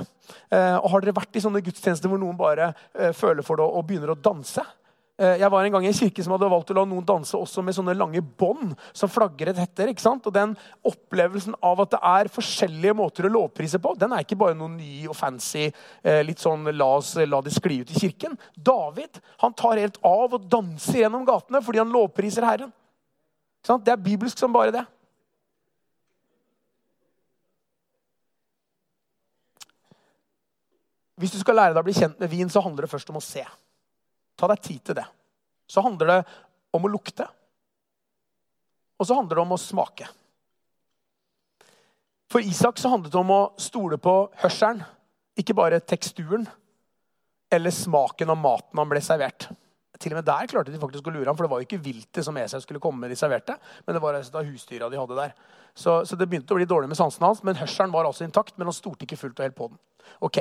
[0.49, 3.69] Eh, og Har dere vært i sånne gudstjenester hvor noen bare eh, føler for det
[3.69, 4.65] og begynner å danse?
[5.19, 7.35] Eh, jeg var en gang i en kirke som hadde valgt å la noen danse
[7.35, 9.91] også med sånne lange bånd som flagret etter.
[9.91, 10.27] ikke sant?
[10.29, 10.55] Og Den
[10.87, 14.71] opplevelsen av at det er forskjellige måter å lovprise på, den er ikke bare noe
[14.71, 15.67] ny og fancy.
[16.03, 18.39] Eh, litt sånn la oss la det skli ut i kirken.
[18.55, 22.71] David han tar helt av og danser gjennom gatene fordi han lovpriser Herren.
[23.59, 24.87] Det er bibelsk som bare det.
[31.19, 33.19] Hvis du skal lære deg å bli kjent med vin, så handler det først om
[33.19, 33.43] å se.
[34.39, 35.05] Ta deg tid til det.
[35.69, 36.19] Så handler det
[36.75, 37.27] om å lukte.
[38.99, 40.07] Og så handler det om å smake.
[42.29, 44.83] For Isak så handlet det om å stole på hørselen,
[45.39, 46.45] ikke bare teksturen
[47.49, 49.47] eller smaken av maten han ble servert.
[49.99, 51.81] Til og med der klarte de faktisk å lure ham, for det var jo ikke
[51.83, 55.17] viltet som Esau skulle komme med de serverte, men det var altså husdyra de hadde
[55.17, 55.33] der.
[55.73, 58.55] Så, så, det begynte å bli dårlig med sansene hans, men hørselen var altså intakt.
[58.57, 59.81] Men han stolte ikke fullt og helt på den.
[60.25, 60.39] Ok,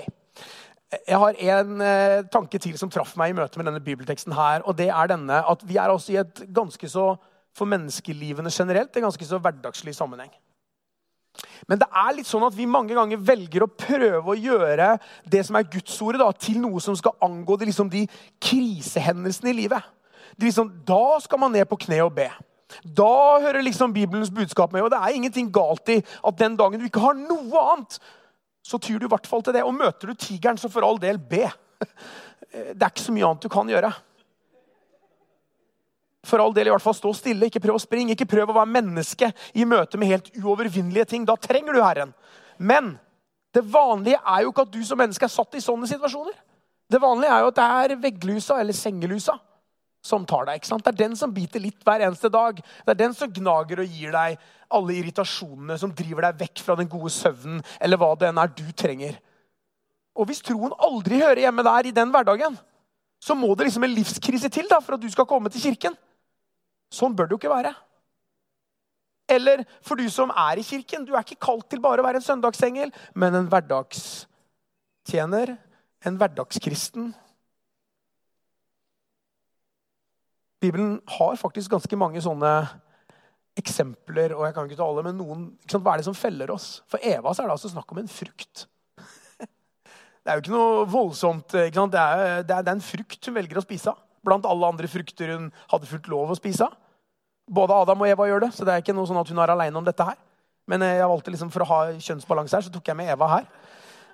[0.88, 4.32] jeg har en eh, tanke til som traff meg i møte med denne bibelteksten.
[4.32, 7.16] her, og det er denne, at Vi er også i et ganske så,
[7.54, 10.30] for menneskelivene generelt, en ganske så hverdagslig sammenheng.
[11.68, 14.96] Men det er litt sånn at vi mange ganger velger å prøve å gjøre
[15.28, 18.06] det som er Gudsordet, da, til noe som skal angå de, liksom, de
[18.40, 19.82] krisehendelsene i livet.
[20.40, 22.30] Liksom, da skal man ned på kne og be.
[22.84, 24.82] Da hører liksom Bibelens budskap med.
[24.84, 28.00] Og det er ingenting galt i at den dagen du ikke har noe annet,
[28.64, 29.64] så tyr du i hvert fall til det.
[29.64, 31.46] Og møter du tigeren, så for all del be.
[32.50, 33.90] Det er ikke så mye annet du kan gjøre.
[36.28, 38.14] For all del i hvert fall stå stille, ikke prøv å springe.
[38.14, 41.26] Ikke prøv å være menneske i møte med helt uovervinnelige ting.
[41.28, 42.14] Da trenger du Herren.
[42.58, 42.96] Men
[43.54, 46.36] det vanlige er jo ikke at du som menneske er satt i sånne situasjoner.
[46.88, 49.38] Det vanlige er jo at det er vegglusa eller sengelusa
[50.08, 50.58] som tar deg.
[50.58, 50.84] ikke sant?
[50.84, 52.58] Det er den som biter litt hver eneste dag.
[52.58, 54.38] Det er den som gnager og gir deg
[54.78, 58.52] alle irritasjonene som driver deg vekk fra den gode søvnen, eller hva det enn er
[58.52, 59.16] du trenger.
[60.18, 62.58] Og hvis troen aldri hører hjemme der i den hverdagen,
[63.22, 65.94] så må det liksom en livskrise til da, for at du skal komme til kirken.
[66.94, 67.72] Sånn bør det jo ikke være.
[69.28, 71.04] Eller for du som er i kirken.
[71.04, 75.48] Du er ikke kalt til bare å være en søndagsengel, men en hverdagstjener,
[76.08, 77.12] en hverdagskristen.
[80.62, 82.52] Bibelen har faktisk ganske mange sånne
[83.58, 86.80] eksempler, og jeg kan ikke ta alle, men noen, hva er det som feller oss?
[86.90, 88.66] For Eva så er det altså snakk om en frukt.
[90.22, 91.54] Det er jo ikke noe voldsomt.
[91.56, 94.02] Ikke det, er, det, er, en frukt hun velger å spise av.
[94.26, 96.74] Blant alle andre frukter hun hadde fullt lov å spise av.
[97.48, 99.54] Både Adam og Eva gjør det, så det er ikke noe sånn at hun er
[99.54, 100.18] aleine om dette her.
[100.68, 103.30] Men eh, jeg valgte liksom for å ha kjønnsbalanse her, så tok jeg med Eva
[103.32, 103.46] her.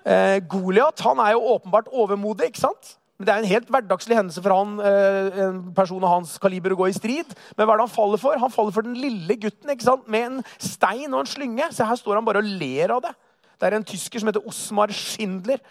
[0.05, 2.53] Eh, Goliat er jo åpenbart overmodig.
[2.53, 2.95] ikke sant?
[3.15, 6.73] Men Det er en helt hverdagslig hendelse for han, eh, en person av hans kaliber
[6.75, 7.29] å gå i strid.
[7.55, 8.35] Men hva er det han faller for?
[8.37, 10.07] Han faller for den lille gutten ikke sant?
[10.07, 11.69] med en stein og en slynge.
[11.71, 13.13] Så her står han bare og ler av det.
[13.55, 15.63] Det er en tysker som heter Osmar Schindler,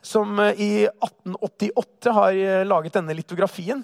[0.00, 3.82] som eh, i 1888 har eh, laget denne litografien.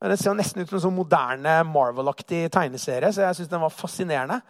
[0.00, 3.72] Den ser nesten ut som en sånn moderne Marvel-aktig tegneserie, så jeg synes den var
[3.72, 4.40] fascinerende.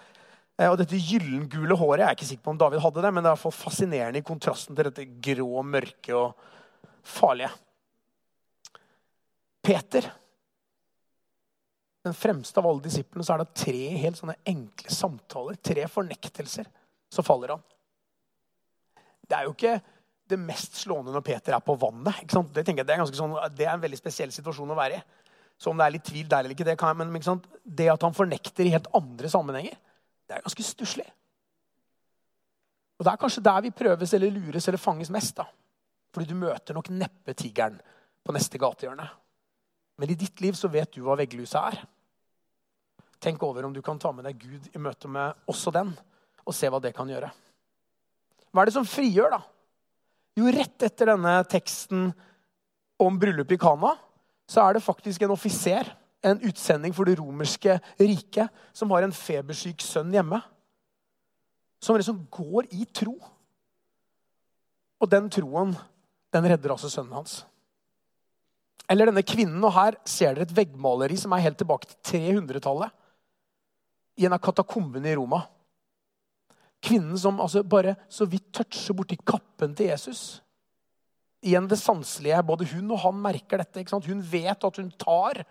[0.60, 3.30] Og dette gyllengule håret Jeg er ikke sikker på om David hadde det, men det
[3.32, 6.34] er fascinerende i kontrasten til dette grå, mørke og
[7.02, 7.48] farlige.
[9.70, 10.08] Peter,
[12.02, 15.58] den fremste av alle disiplene, så er det tre helt sånne enkle samtaler.
[15.62, 16.66] Tre fornektelser.
[17.12, 17.62] Så faller han.
[19.30, 19.76] Det er jo ikke
[20.30, 22.24] det mest slående når Peter er på vannet.
[22.26, 25.04] Det, det, er sånn, det, er en veldig spesiell situasjon å være i.
[25.60, 28.06] Så om det er litt tvil der eller ikke, det kan jeg, men det at
[28.06, 29.78] han fornekter i helt andre sammenhenger,
[30.26, 31.06] det er ganske stusslig.
[32.98, 35.36] Og Det er kanskje der vi prøves eller lures eller fanges mest.
[35.36, 35.46] da.
[36.14, 37.78] Fordi du møter nok neppe tigeren
[38.24, 39.06] på neste gatehjørne.
[40.00, 41.82] Men i ditt liv så vet du hva vegglusa er.
[43.20, 45.92] Tenk over om du kan ta med deg Gud i møte med også den,
[46.40, 47.28] og se hva det kan gjøre.
[48.48, 49.42] Hva er det som frigjør, da?
[50.40, 52.08] Jo, rett etter denne teksten
[53.00, 53.92] om bryllupet i Kana,
[54.48, 55.92] så er det faktisk en offiser,
[56.24, 60.40] en utsending for det romerske riket, som har en febersyk sønn hjemme.
[61.80, 63.18] Som liksom går i tro.
[65.00, 65.76] Og den troen,
[66.32, 67.42] den redder altså sønnen hans.
[68.88, 69.60] Eller denne kvinnen.
[69.64, 72.92] Og her ser dere et veggmaleri som er helt tilbake til 300-tallet.
[74.20, 75.42] I en av katakombene i Roma.
[76.80, 80.40] Kvinnen som altså bare så vidt toucher borti kappen til Jesus.
[81.44, 82.42] Igjen det sanselige.
[82.46, 83.84] Både hun og han merker dette.
[84.06, 85.42] Hun vet at hun tar.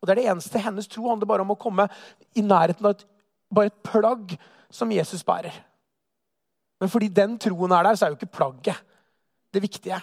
[0.00, 1.88] Og det er det eneste hennes tro handler bare om å komme
[2.36, 3.06] i nærheten av et,
[3.48, 4.34] bare et plagg
[4.74, 5.54] som Jesus bærer.
[6.82, 8.80] Men fordi den troen er der, så er jo ikke plagget
[9.54, 9.96] det viktige.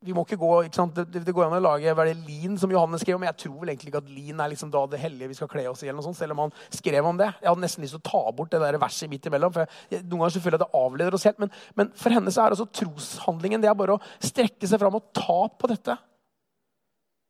[0.00, 0.96] Vi må ikke gå, ikke sant?
[0.96, 3.24] Det, det, går an å lage hva er det, lin, som Johannes skrev om.
[3.28, 5.64] Jeg tror vel egentlig ikke at lin er liksom da det hellige vi skal kle
[5.68, 5.90] oss i.
[5.90, 7.26] eller noe sånt, selv om han skrev om det.
[7.36, 9.52] Jeg hadde nesten lyst til å ta bort det der verset midt imellom.
[9.52, 12.46] for jeg, Noen ganger føler jeg det avleder oss helt, men, men for henne så
[12.46, 15.96] er altså troshandlingen det er bare å strekke seg fram og ta på dette.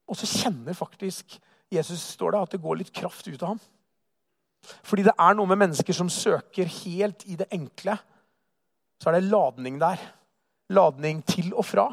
[0.07, 1.41] Og så kjenner faktisk
[1.75, 3.61] Jesus står det, at det går litt kraft ut av ham.
[4.87, 7.97] Fordi det er noe med mennesker som søker helt i det enkle.
[9.03, 9.99] Så er det ladning der.
[10.71, 11.89] Ladning til og fra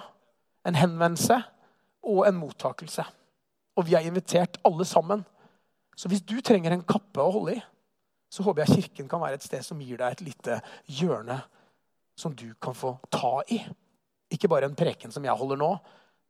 [0.67, 1.39] en henvendelse
[2.07, 3.05] og en mottakelse.
[3.77, 5.23] Og vi er invitert alle sammen.
[5.97, 7.61] Så hvis du trenger en kappe å holde i,
[8.29, 10.59] så håper jeg Kirken kan være et sted som gir deg et lite
[10.99, 11.39] hjørne
[12.17, 13.61] som du kan få ta i.
[14.33, 15.71] Ikke bare en preken som jeg holder nå,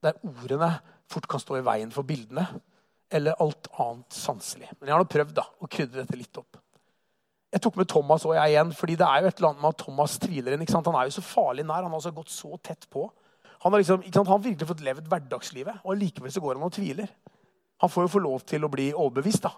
[0.04, 0.69] der ordene
[1.10, 2.45] fort kan stå i veien for bildene.
[3.10, 4.67] Eller alt annet sanselig.
[4.78, 6.60] Men jeg har nå prøvd da, å krydre dette litt opp.
[7.56, 9.71] Jeg tok med Thomas og jeg igjen, fordi det er jo et eller annet med
[9.71, 10.65] at Thomas tviler inn.
[10.67, 11.86] Han er jo så farlig nær.
[11.86, 13.08] Han har altså gått så tett på.
[13.63, 16.76] Han har liksom, han har virkelig fått levd hverdagslivet, og likevel så går han og
[16.76, 17.10] tviler.
[17.82, 19.46] Han får jo få lov til å bli overbevist.
[19.46, 19.54] da.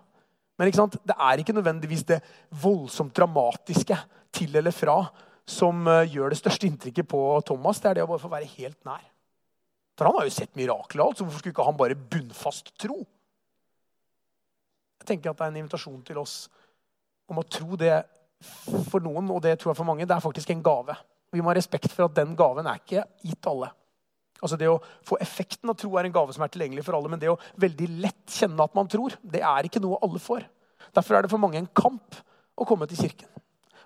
[0.60, 2.20] Men det er ikke nødvendigvis det
[2.62, 3.96] voldsomt dramatiske
[4.36, 4.98] til eller fra
[5.50, 7.80] som uh, gjør det største inntrykket på Thomas.
[7.80, 9.06] Det er det å bare få være helt nær.
[9.98, 13.00] For han har jo sett mirakler, alt, så hvorfor skulle ikke han bare bunnfast tro?
[15.00, 16.36] Jeg tenker at det er en invitasjon til oss
[17.32, 17.96] om å tro det
[18.92, 20.96] for noen, og det tror jeg for mange, det er faktisk en gave.
[21.34, 23.72] Vi må ha respekt for at den gaven er ikke gitt alle.
[24.40, 27.12] Altså Det å få effekten av tro er en gave som er tilgjengelig for alle.
[27.12, 30.46] Men det å veldig lett kjenne at man tror, det er ikke noe alle får.
[30.96, 32.20] Derfor er det for mange en kamp
[32.60, 33.30] å komme til kirken.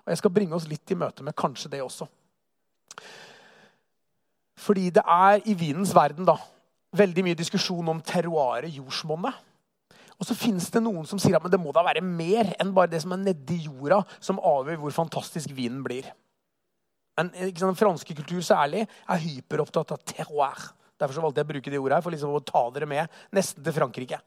[0.04, 2.06] Og Jeg skal bringe oss litt i møte med kanskje det også.
[4.64, 6.36] Fordi det er i vinens verden da,
[6.94, 9.34] veldig mye diskusjon om terroaret, jordsmonnet.
[10.14, 12.92] Og så finnes det noen som sier at det må da være mer enn bare
[12.92, 16.06] det som er nedi jorda, som avgjør hvor fantastisk vinen blir.
[17.18, 20.70] Men den franske kultur særlig er hyperopptatt av terroir.
[20.98, 23.64] Derfor valgte jeg å bruke det ordet her, for liksom å ta dere med nesten
[23.64, 24.20] til Frankrike.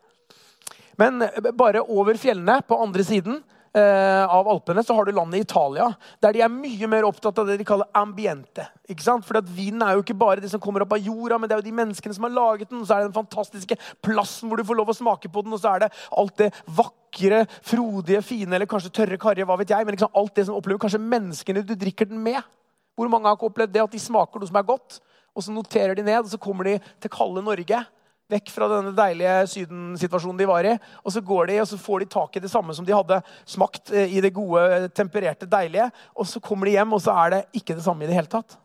[0.99, 3.37] Men eh, bare over fjellene på andre siden
[3.77, 5.87] eh, av Alpene så har du landet Italia,
[6.23, 8.65] der de er mye mer opptatt av det de kaller ambiente.
[8.89, 9.25] ikke sant?
[9.27, 11.63] For Vinen er jo ikke bare det som kommer opp av jorda, men det er
[11.63, 12.83] jo de menneskene som har laget den.
[12.83, 15.63] Så er det den fantastiske plassen hvor du får lov å smake på den, og
[15.63, 19.87] så er det alt det vakre, frodige, fine eller kanskje tørre karrige, hva vet jeg.
[19.87, 22.41] Men liksom alt det som opplever kanskje menneskene du drikker den med.
[22.97, 24.97] Hvor mange har ikke opplevd det at de smaker noe som er godt,
[25.37, 27.83] og så noterer de ned, og så kommer de til kalde Norge
[28.31, 30.73] vekk fra denne deilige Syden-situasjonen de var i.
[31.03, 33.21] Og så går de og så får de tak i det samme som de hadde
[33.47, 35.89] smakt eh, i det gode, tempererte, deilige.
[36.17, 38.31] Og så kommer de hjem, og så er det ikke det samme i det hele
[38.31, 38.57] tatt.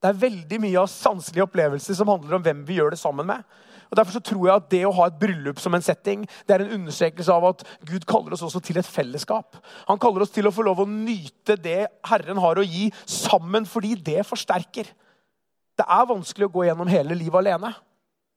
[0.00, 3.26] Det er veldig mye av sanselige opplevelser som handler om hvem vi gjør det sammen
[3.28, 3.42] med.
[3.90, 6.54] Og Derfor så tror jeg at det å ha et bryllup som en setting, det
[6.54, 9.58] er en understrekelse av at Gud kaller oss også til et fellesskap.
[9.88, 13.66] Han kaller oss til å få lov å nyte det Herren har å gi, sammen,
[13.66, 14.92] fordi det forsterker.
[15.74, 17.74] Det er vanskelig å gå gjennom hele livet alene.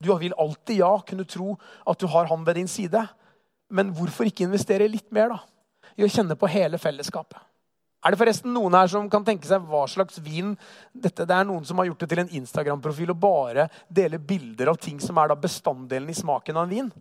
[0.03, 1.53] Du vil alltid, ja, kunne tro
[1.87, 3.05] at du har ham ved din side.
[3.69, 5.41] Men hvorfor ikke investere litt mer da?
[5.93, 7.37] i å kjenne på hele fellesskapet?
[8.03, 10.51] Er det forresten noen her som kan tenke seg hva slags vin
[10.91, 14.73] dette, Det er noen som har gjort det til en Instagram-profil og bare deler bilder
[14.73, 16.91] av ting som er da bestanddelen i smaken av en vin.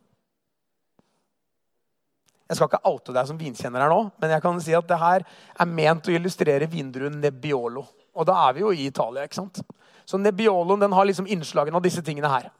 [2.52, 4.98] Jeg skal ikke oute deg som vinkjenner her nå, men jeg kan si at det
[5.00, 7.86] her er ment å illustrere vindruen Nebbiolo.
[8.12, 9.24] Og da er vi jo i Italia.
[9.24, 9.62] ikke sant?
[10.04, 12.50] Så Nebbioloen den har liksom innslagene av disse tingene her.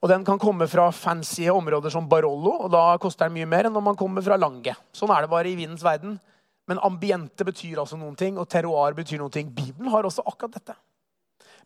[0.00, 3.66] Og Den kan komme fra fancy områder som Barollo, og da koster den mye mer
[3.66, 4.76] enn når man kommer fra Lange.
[4.94, 6.20] Sånn er det bare i vinens verden.
[6.66, 9.50] Men ambiente betyr altså noen ting, og terroir betyr noen ting.
[9.54, 10.74] Bibelen har også akkurat dette.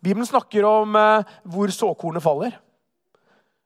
[0.00, 2.56] Bibelen snakker om eh, hvor såkornet faller.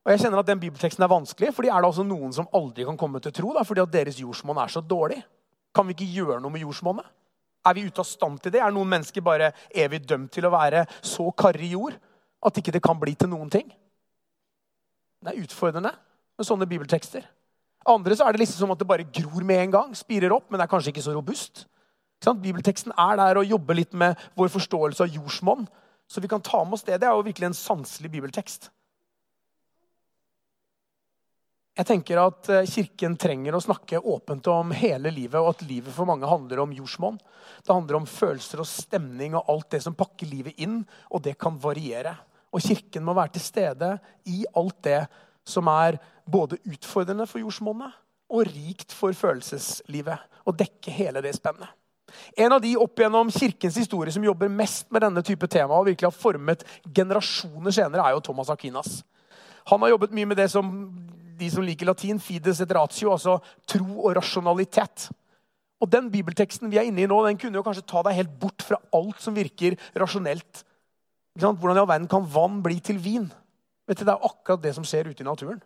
[0.05, 2.85] Og jeg kjenner at den bibelteksten er vanskelig, fordi er det altså noen som aldri
[2.85, 5.17] kan komme til tro da, fordi at deres jordsmonn er så dårlig.
[5.75, 7.07] Kan vi ikke gjøre noe med jordsmonnet?
[7.65, 8.61] Er vi ute av stand til det?
[8.61, 11.95] Er noen mennesker bare evig dømt til å være så karrig jord
[12.45, 13.71] at ikke det kan bli til noen ting?
[15.25, 15.95] Det er utfordrende
[16.37, 17.25] med sånne bibeltekster.
[17.85, 19.95] Andre så er det liksom som at det bare gror med en gang.
[19.97, 21.65] Spirer opp, men det er kanskje ikke så robust.
[22.25, 25.67] Bibelteksten er der og jobber litt med vår forståelse av jordsmonn.
[26.09, 26.97] Så vi kan ta med oss det.
[27.01, 28.71] Det er jo virkelig en sanselig bibeltekst.
[31.75, 35.91] Jeg tenker at eh, Kirken trenger å snakke åpent om hele livet, og at livet
[35.91, 37.17] for mange handler om jordsmonn.
[37.65, 40.79] Det handler om følelser og stemning og alt det som pakker livet inn,
[41.11, 42.15] og det kan variere.
[42.55, 43.91] Og Kirken må være til stede
[44.31, 45.01] i alt det
[45.47, 47.93] som er både utfordrende for jordsmonnet
[48.33, 50.31] og rikt for følelseslivet.
[50.45, 51.69] Og dekke hele det spennet.
[52.37, 55.89] En av de opp gjennom kirkens historie som jobber mest med denne type tema, og
[55.89, 56.63] virkelig har formet
[56.95, 59.01] generasjoner senere, er jo Thomas Akinas.
[59.71, 60.69] Han har jobbet mye med det som
[61.35, 65.09] de som liker latin, fides et ratio, altså tro og rasjonalitet.
[65.81, 68.37] Og Den bibelteksten vi er inne i nå, den kunne jo kanskje ta deg helt
[68.39, 70.63] bort fra alt som virker rasjonelt
[71.35, 73.25] hvordan i all verden kan vann bli til vin?
[73.87, 75.61] Vet du, Det er akkurat det som skjer ute i naturen.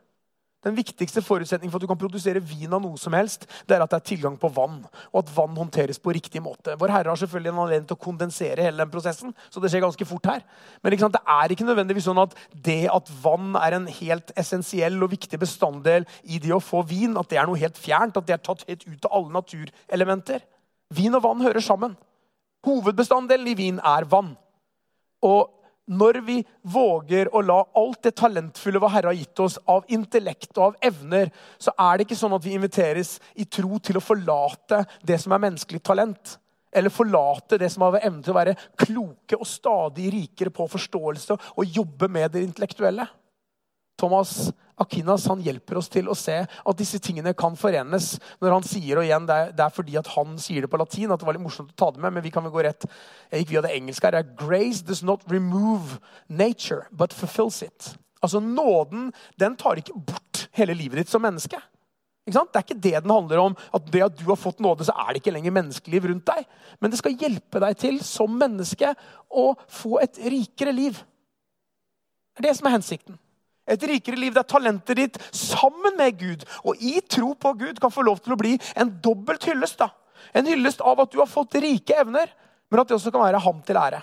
[0.59, 3.83] Den viktigste forutsetningen for at du kan produsere vin av noe som helst, det er
[3.83, 4.81] at det er tilgang på vann,
[5.13, 6.73] og at vann håndteres på riktig måte.
[6.75, 9.85] Vår Herre har selvfølgelig en anledning til å kondensere hele den prosessen, så det skjer
[9.85, 10.43] ganske fort her.
[10.83, 15.13] Men det er ikke nødvendigvis sånn at det at vann er en helt essensiell og
[15.15, 18.35] viktig bestanddel i det å få vin, at det er noe helt fjernt, at det
[18.35, 20.43] er tatt helt ut av alle naturelementer.
[20.91, 21.95] Vin og vann hører sammen.
[22.67, 24.33] Hovedbestanddelen i vin er vann.
[25.23, 25.55] Og
[25.89, 26.37] når vi
[26.69, 30.91] våger å la alt det talentfulle hva Herre har gitt oss, av intellekt og av
[30.91, 35.17] evner, så er det ikke sånn at vi inviteres i tro til å forlate det
[35.21, 36.37] som er menneskelig talent.
[36.69, 41.39] Eller forlate det som har evne til å være kloke og stadig rikere på forståelse
[41.57, 43.07] og jobbe med det intellektuelle.
[43.99, 48.13] Thomas Akinas han hjelper oss til å se at disse tingene kan forenes.
[48.39, 50.79] Når han sier, og igjen, det er, det er, fordi at han sier det på
[50.79, 52.63] latin, at det var litt morsomt å ta det med, men vi kan vel gå
[52.63, 54.21] rett Jeg gikk via det engelske her.
[54.21, 57.91] er Grace does not remove nature, but fulfills it.
[58.23, 61.59] Altså Nåden den tar ikke bort hele livet ditt som menneske.
[62.29, 63.55] Det er ikke det den handler om.
[63.73, 66.45] At det at du har fått nåde, så er det ikke lenger menneskeliv rundt deg.
[66.79, 68.93] Men det skal hjelpe deg til som menneske
[69.27, 70.99] å få et rikere liv.
[72.37, 73.17] Det er det som er hensikten
[73.69, 77.93] et rikere liv der talentet ditt sammen med Gud og i tro på Gud kan
[77.93, 79.79] få lov til å bli en dobbelt hyllest.
[79.79, 79.91] da.
[80.33, 82.31] En hyllest av at du har fått rike evner,
[82.69, 84.01] men at det også kan være ham til ære.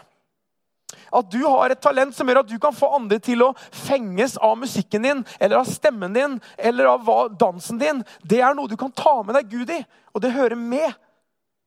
[1.16, 4.36] At du har et talent som gjør at du kan få andre til å fenges
[4.42, 8.76] av musikken din eller av stemmen din eller av dansen din, det er noe du
[8.78, 9.80] kan ta med deg Gud i.
[10.14, 10.94] Og det hører med.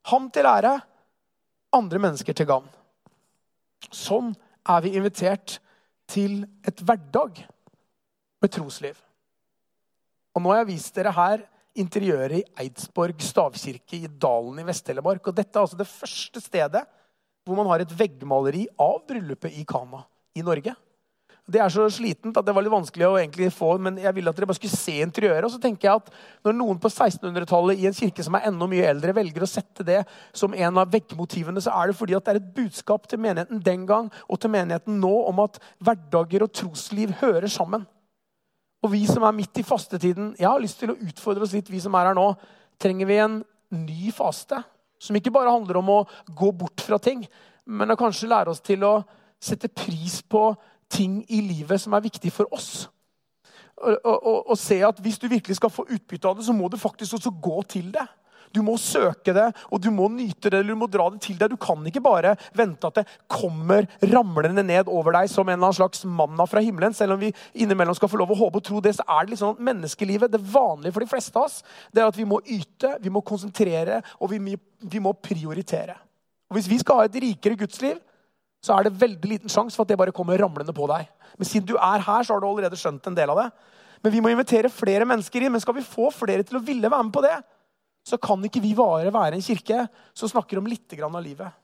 [0.09, 0.77] Ham til ære,
[1.75, 2.69] andre mennesker til gagn.
[3.91, 4.31] Sånn
[4.63, 5.57] er vi invitert
[6.09, 7.43] til et hverdag
[8.41, 8.97] med trosliv.
[10.35, 11.45] Og nå har jeg vist dere her
[11.79, 15.27] interiøret i Eidsborg stavkirke i Dalen i Vest-Telemark.
[15.27, 16.85] Og dette er altså det første stedet
[17.47, 20.03] hvor man har et veggmaleri av bryllupet i Kana
[20.37, 20.75] i Norge.
[21.49, 24.29] Det er så slitent at det var litt vanskelig å egentlig få, men jeg ville
[24.29, 25.47] at dere bare skulle se interiøret.
[25.47, 26.11] Og så tenker jeg at
[26.45, 29.85] Når noen på 1600-tallet i en kirke som er enda mye eldre, velger å sette
[29.87, 33.23] det som en av veggmotivene, så er det fordi at det er et budskap til
[33.23, 37.87] menigheten den gang og til menigheten nå om at hverdager og trosliv hører sammen.
[38.83, 41.71] Og vi som er midt i fastetiden, jeg har lyst til å utfordre oss litt,
[41.71, 42.27] vi som er her nå.
[42.79, 43.39] Trenger vi en
[43.75, 44.61] ny faste?
[44.99, 45.99] Som ikke bare handler om å
[46.35, 47.25] gå bort fra ting,
[47.65, 48.93] men å kanskje lære oss til å
[49.39, 50.53] sette pris på
[50.91, 52.87] ting i livet som er viktig for oss.
[53.79, 56.67] Og, og, og, se at Hvis du virkelig skal få utbytte av det, så må
[56.67, 58.07] du faktisk også gå til det.
[58.55, 61.37] Du må søke det, og du må nyte det, eller du må dra det til
[61.37, 61.51] deg.
[61.53, 65.69] Du kan ikke bare vente at det kommer ramlende ned over deg som en eller
[65.69, 66.95] annen slags manna fra himmelen.
[66.97, 69.35] Selv om vi innimellom skal få lov å håpe og tro det, så er det
[69.35, 71.61] litt sånn at menneskelivet, det vanlige for de fleste av oss,
[71.93, 75.99] det er at vi må yte, vi må konsentrere, og vi, vi må prioritere.
[76.49, 77.99] Og Hvis vi skal ha et rikere gudsliv,
[78.65, 81.05] så er det veldig liten sjanse for at det bare kommer ramlende på deg.
[81.37, 83.49] Men siden du er her, så har du allerede skjønt en del av det.
[84.03, 85.53] Men vi må invitere flere mennesker inn.
[85.53, 87.37] Men skal vi få flere til å ville være med på det,
[88.09, 89.83] så kan ikke vi bare være en kirke
[90.17, 91.59] som snakker om litt av livet.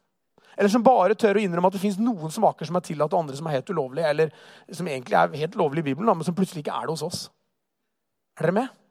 [0.56, 3.26] Eller som bare tør å innrømme at det fins noen smaker som er tillatt, og
[3.26, 4.32] andre som er helt ulovlige, eller
[4.72, 7.22] som egentlig er helt lovlige i Bibelen, men som plutselig ikke er det hos oss.
[8.40, 8.82] Er dere med?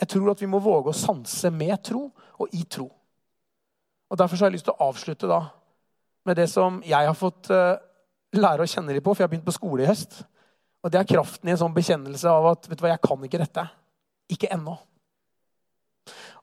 [0.00, 2.06] Jeg tror at vi må våge å sanse med tro
[2.40, 2.86] og i tro.
[4.10, 5.42] Og Derfor har jeg lyst til å avslutte da
[6.28, 7.78] med det som jeg har fått uh,
[8.36, 10.20] lære å kjenne litt på, for jeg har begynt på skole i høst.
[10.84, 13.26] Og det er kraften i en sånn bekjennelse av at vet du hva, jeg kan
[13.26, 13.66] ikke dette.
[14.32, 14.76] Ikke ennå.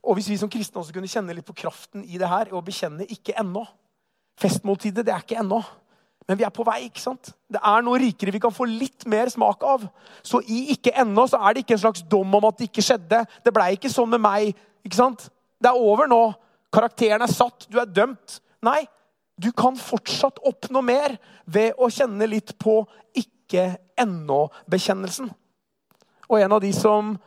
[0.08, 2.64] Og hvis vi som kristne også kunne kjenne litt på kraften i det her, og
[2.66, 3.68] bekjenne 'ikke ennå'
[4.38, 5.64] Festmåltidet, det er ikke ennå.
[6.28, 6.84] Men vi er på vei.
[6.86, 7.34] ikke sant?
[7.50, 9.90] Det er noe rikere vi kan få litt mer smak av.
[10.24, 12.84] Så i 'ikke ennå' så er det ikke en slags dom om at det ikke
[12.84, 13.26] skjedde.
[13.44, 14.56] Det blei ikke sånn med meg.
[14.86, 15.30] ikke sant?
[15.62, 16.36] Det er over nå.
[16.72, 17.68] Karakteren er satt.
[17.70, 18.40] Du er dømt.
[18.62, 18.88] Nei,
[19.40, 25.34] du kan fortsatt oppnå mer ved å kjenne litt på ikke ennå-bekjennelsen.
[26.30, 27.18] Og en av de som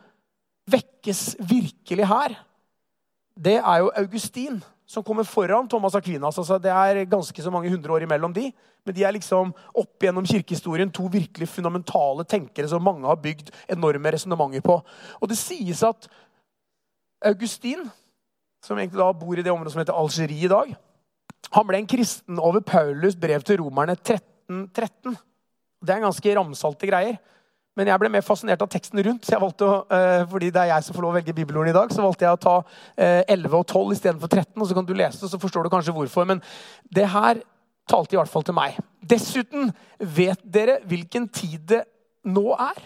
[0.69, 2.37] vekkes virkelig her,
[3.35, 6.37] det er jo Augustin, som kommer foran Thomas Aquinas.
[6.37, 8.49] Altså, det er ganske så mange hundre år imellom de.
[8.85, 13.51] Men de er liksom opp gjennom kirkehistorien to virkelig fundamentale tenkere som mange har bygd
[13.69, 14.79] enorme resonnementer på.
[15.21, 16.09] Og det sies at
[17.25, 17.85] Augustin,
[18.65, 20.73] som egentlig da bor i det området som heter Algerie i dag
[21.51, 24.29] han ble en kristen over Paulus' brev til romerne 1313.
[24.75, 25.15] 13.
[25.81, 27.15] Det er ganske ramsalte greier.
[27.79, 30.59] Men jeg ble mer fascinert av teksten rundt, så jeg valgte å, uh, fordi det
[30.63, 32.55] er jeg som får lov å velge bibelordene i dag, så valgte jeg å ta
[32.59, 34.49] uh, 11 og 12 istedenfor 13.
[34.57, 36.27] og Så kan du lese det, så forstår du kanskje hvorfor.
[36.27, 36.43] Men
[36.91, 37.39] det her
[37.91, 38.81] talte i hvert fall til meg.
[38.99, 41.85] Dessuten vet dere hvilken tid det
[42.27, 42.83] nå er.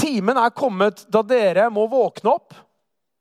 [0.00, 2.58] Timen er kommet da dere må våkne opp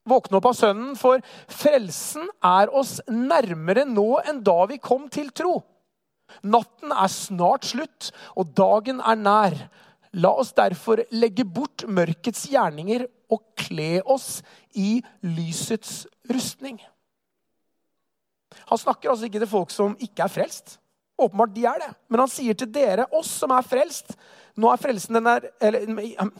[0.10, 1.22] våkne opp av Sønnen, for
[1.52, 5.60] frelsen er oss nærmere nå enn da vi kom til tro.
[6.46, 9.56] Natten er snart slutt, og dagen er nær.
[10.18, 14.40] La oss derfor legge bort mørkets gjerninger og kle oss
[14.74, 16.80] i lysets rustning.
[18.70, 20.80] Han snakker altså ikke til folk som ikke er frelst.
[21.20, 21.90] Åpenbart de er det.
[22.10, 24.16] Men han sier til dere, oss som er frelst
[24.60, 26.32] Nå er frelsen den der eller,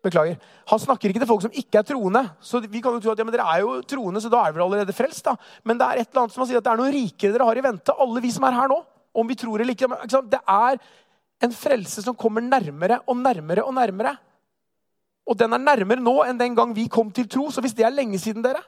[0.00, 0.38] Beklager.
[0.70, 2.22] Han snakker ikke til folk som ikke er troende.
[2.40, 4.54] Så vi kan jo tro at ja, men dere er jo troende, så da er
[4.54, 5.26] dere allerede frelst.
[5.26, 5.34] da.
[5.68, 7.48] Men det er et eller annet som han sier at det er noe rikere dere
[7.50, 7.96] har i vente.
[8.00, 8.78] Alle vi som er her nå.
[9.20, 9.90] Om vi tror eller ikke.
[10.30, 10.80] Det er
[11.40, 14.16] en frelse som kommer nærmere og nærmere og nærmere.
[15.30, 17.48] Og den er nærmere nå enn den gang vi kom til tro.
[17.50, 18.62] Så hvis det er lenge siden dere,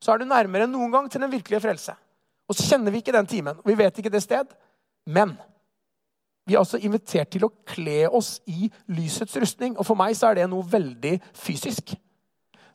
[0.00, 1.94] så er du nærmere enn noen gang til den virkelige frelse.
[2.48, 4.52] Og så kjenner vi ikke den timen, og vi vet ikke det sted.
[5.08, 5.34] Men
[6.48, 9.74] vi er altså invitert til å kle oss i lysets rustning.
[9.76, 11.92] Og for meg så er det noe veldig fysisk.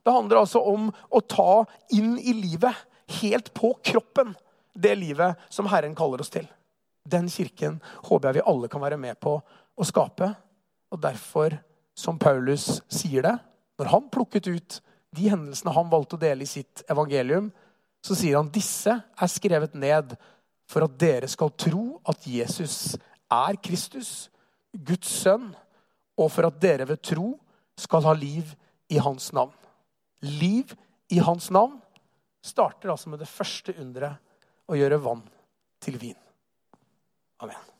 [0.03, 1.63] Det handler altså om å ta
[1.95, 2.75] inn i livet,
[3.21, 4.35] helt på kroppen,
[4.73, 6.45] det livet som Herren kaller oss til.
[7.03, 10.29] Den kirken håper jeg vi alle kan være med på å skape.
[10.93, 11.55] Og derfor,
[11.97, 13.35] som Paulus sier det,
[13.79, 14.79] når han plukket ut
[15.13, 17.51] de hendelsene han valgte å dele i sitt evangelium,
[18.03, 20.15] så sier han disse er skrevet ned
[20.69, 22.95] for at dere skal tro at Jesus
[23.31, 24.29] er Kristus,
[24.73, 25.51] Guds sønn,
[26.17, 27.33] og for at dere ved tro
[27.79, 28.53] skal ha liv
[28.93, 29.53] i hans navn.
[30.23, 30.73] Liv
[31.13, 31.79] i hans navn
[32.43, 34.19] starter altså med det første underet
[34.69, 35.23] å gjøre vann
[35.83, 36.22] til vin.
[37.41, 37.72] Amen.